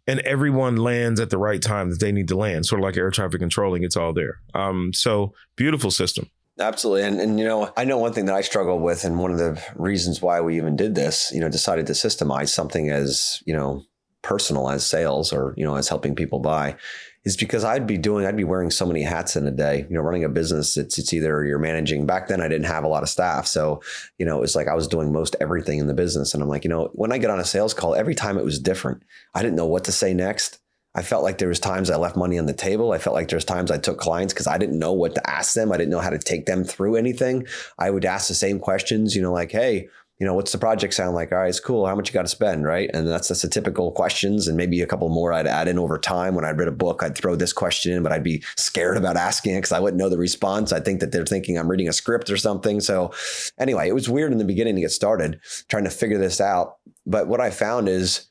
[0.07, 2.67] and everyone lands at the right time that they need to land.
[2.67, 3.85] Sort of like air traffic controlling.
[3.85, 4.41] It's all there.
[4.55, 6.31] Um, so beautiful system.
[6.59, 7.05] Absolutely.
[7.05, 9.39] And, and, you know, I know one thing that I struggle with, and one of
[9.39, 13.55] the reasons why we even did this, you know, decided to systemize something as, you
[13.55, 13.85] know,
[14.23, 16.77] personal as sales or you know as helping people buy
[17.25, 19.87] is because I'd be doing, I'd be wearing so many hats in a day.
[19.89, 22.07] You know, running a business, it's it's either you're managing.
[22.07, 23.81] Back then, I didn't have a lot of staff, so
[24.19, 26.35] you know, it was like I was doing most everything in the business.
[26.35, 28.45] And I'm like, you know, when I get on a sales call, every time it
[28.45, 29.03] was different.
[29.35, 30.59] I didn't know what to say next.
[30.95, 32.93] I felt like there was times I left money on the table.
[32.93, 35.55] I felt like there's times I took clients because I didn't know what to ask
[35.55, 35.73] them.
[35.73, 37.47] I didn't know how to take them through anything.
[37.79, 40.95] I would ask the same questions, you know, like, hey, you know, what's the project
[40.95, 41.33] sound like?
[41.33, 41.87] All right, it's cool.
[41.87, 42.89] How much you got to spend, right?
[42.95, 45.99] And that's that's the typical questions, and maybe a couple more I'd add in over
[45.99, 46.35] time.
[46.35, 49.17] When I'd read a book, I'd throw this question in, but I'd be scared about
[49.17, 50.73] asking it because I wouldn't know the response.
[50.73, 52.81] I think that they're thinking I'm reading a script or something.
[52.81, 53.13] So,
[53.59, 56.77] anyway, it was weird in the beginning to get started trying to figure this out.
[57.05, 58.29] But what I found is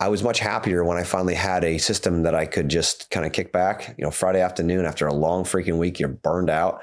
[0.00, 3.24] I was much happier when I finally had a system that I could just kind
[3.24, 3.94] of kick back.
[3.96, 6.82] You know, Friday afternoon after a long freaking week, you're burned out.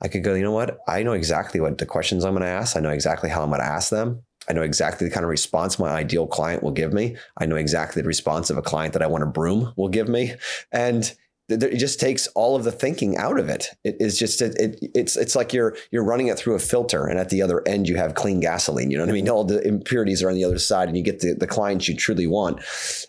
[0.00, 0.78] I could go, you know what?
[0.86, 2.76] I know exactly what the questions I'm going to ask.
[2.76, 4.22] I know exactly how I'm going to ask them.
[4.48, 7.16] I know exactly the kind of response my ideal client will give me.
[7.36, 10.08] I know exactly the response of a client that I want to broom will give
[10.08, 10.34] me.
[10.72, 11.12] And
[11.48, 13.70] it just takes all of the thinking out of it.
[13.82, 17.06] It is just it, it, it's it's like you're you're running it through a filter,
[17.06, 18.90] and at the other end you have clean gasoline.
[18.90, 19.28] You know what I mean?
[19.30, 21.96] All the impurities are on the other side, and you get the the clients you
[21.96, 22.60] truly want.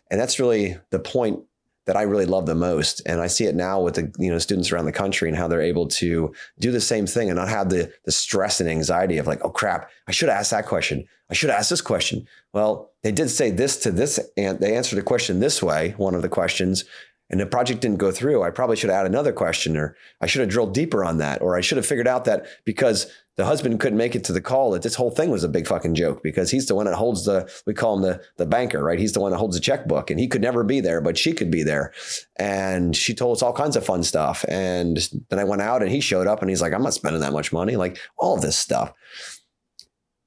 [0.10, 1.44] And that's really the point
[1.90, 3.02] that I really love the most.
[3.08, 5.48] And I see it now with the you know students around the country and how
[5.48, 9.18] they're able to do the same thing and not have the the stress and anxiety
[9.18, 11.08] of like, oh crap, I should ask that question.
[11.32, 12.28] I should ask this question.
[12.54, 15.96] Well, they did say this to this, and they answered the question this way.
[15.98, 16.86] One of the questions,
[17.32, 20.28] and the project didn't go through, I probably should have add another question, or I
[20.28, 23.46] should have drilled deeper on that, or I should have figured out that because the
[23.46, 25.96] husband couldn't make it to the call, that this whole thing was a big fucking
[25.96, 29.00] joke because he's the one that holds the, we call him the, the banker, right?
[29.00, 31.32] He's the one that holds the checkbook and he could never be there, but she
[31.32, 31.94] could be there.
[32.36, 34.44] And she told us all kinds of fun stuff.
[34.50, 34.98] And
[35.30, 37.32] then I went out and he showed up and he's like, I'm not spending that
[37.32, 38.92] much money, like all this stuff.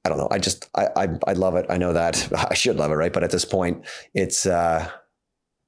[0.03, 0.29] I don't know.
[0.31, 1.67] I just I, I I love it.
[1.69, 3.13] I know that I should love it, right?
[3.13, 3.85] But at this point,
[4.15, 4.89] it's uh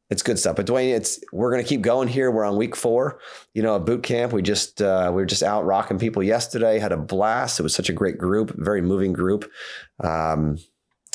[0.10, 0.56] it's good stuff.
[0.56, 2.30] But Dwayne, it's we're gonna keep going here.
[2.32, 3.20] We're on week four.
[3.54, 4.34] You know, boot camp.
[4.34, 6.80] We just uh, we were just out rocking people yesterday.
[6.80, 7.60] Had a blast.
[7.60, 9.50] It was such a great group, very moving group.
[10.04, 10.58] Um,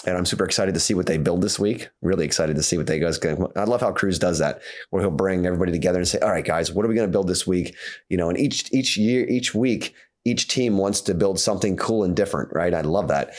[0.07, 1.91] and I'm super excited to see what they build this week.
[2.01, 3.21] Really excited to see what they guys.
[3.57, 6.45] I love how Cruz does that, where he'll bring everybody together and say, "All right,
[6.45, 7.75] guys, what are we going to build this week?"
[8.09, 12.05] You know, and each each year, each week, each team wants to build something cool
[12.05, 12.73] and different, right?
[12.73, 13.35] I love that.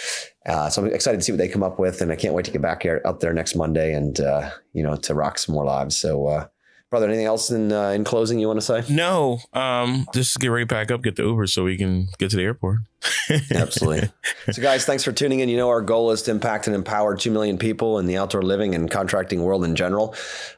[0.46, 2.46] Uh, so I'm excited to see what they come up with, and I can't wait
[2.46, 5.56] to get back here up there next Monday and uh, you know to rock some
[5.56, 5.96] more lives.
[5.96, 6.48] So, uh,
[6.92, 8.84] brother, anything else in uh, in closing you want to say?
[8.94, 12.30] No, um, just get ready to pack up, get the Uber, so we can get
[12.32, 12.80] to the airport.
[13.56, 14.12] Absolutely.
[14.52, 15.50] So, guys, thanks for tuning in.
[15.50, 18.44] You know, our goal is to impact and empower 2 million people in the outdoor
[18.44, 20.14] living and contracting world in general.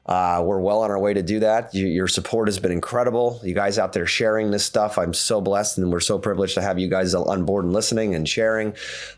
[0.07, 1.73] Uh, we're well on our way to do that.
[1.73, 3.39] You, your support has been incredible.
[3.43, 6.61] You guys out there sharing this stuff, I'm so blessed and we're so privileged to
[6.61, 8.75] have you guys on board and listening and sharing.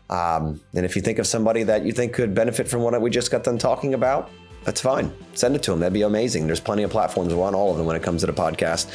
[0.08, 3.10] Um, and if you think of somebody that you think could benefit from what we
[3.10, 4.30] just got done talking about,
[4.66, 5.12] that's fine.
[5.34, 5.80] Send it to them.
[5.80, 6.46] That'd be amazing.
[6.46, 7.32] There's plenty of platforms.
[7.32, 8.90] We're on all of them when it comes to the podcast.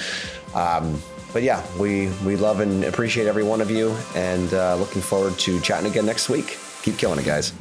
[0.56, 1.02] Um,
[1.34, 5.40] but yeah, we we love and appreciate every one of you, and uh, looking forward
[5.40, 6.60] to chatting again next week.
[6.84, 7.54] Keep killing it, guys.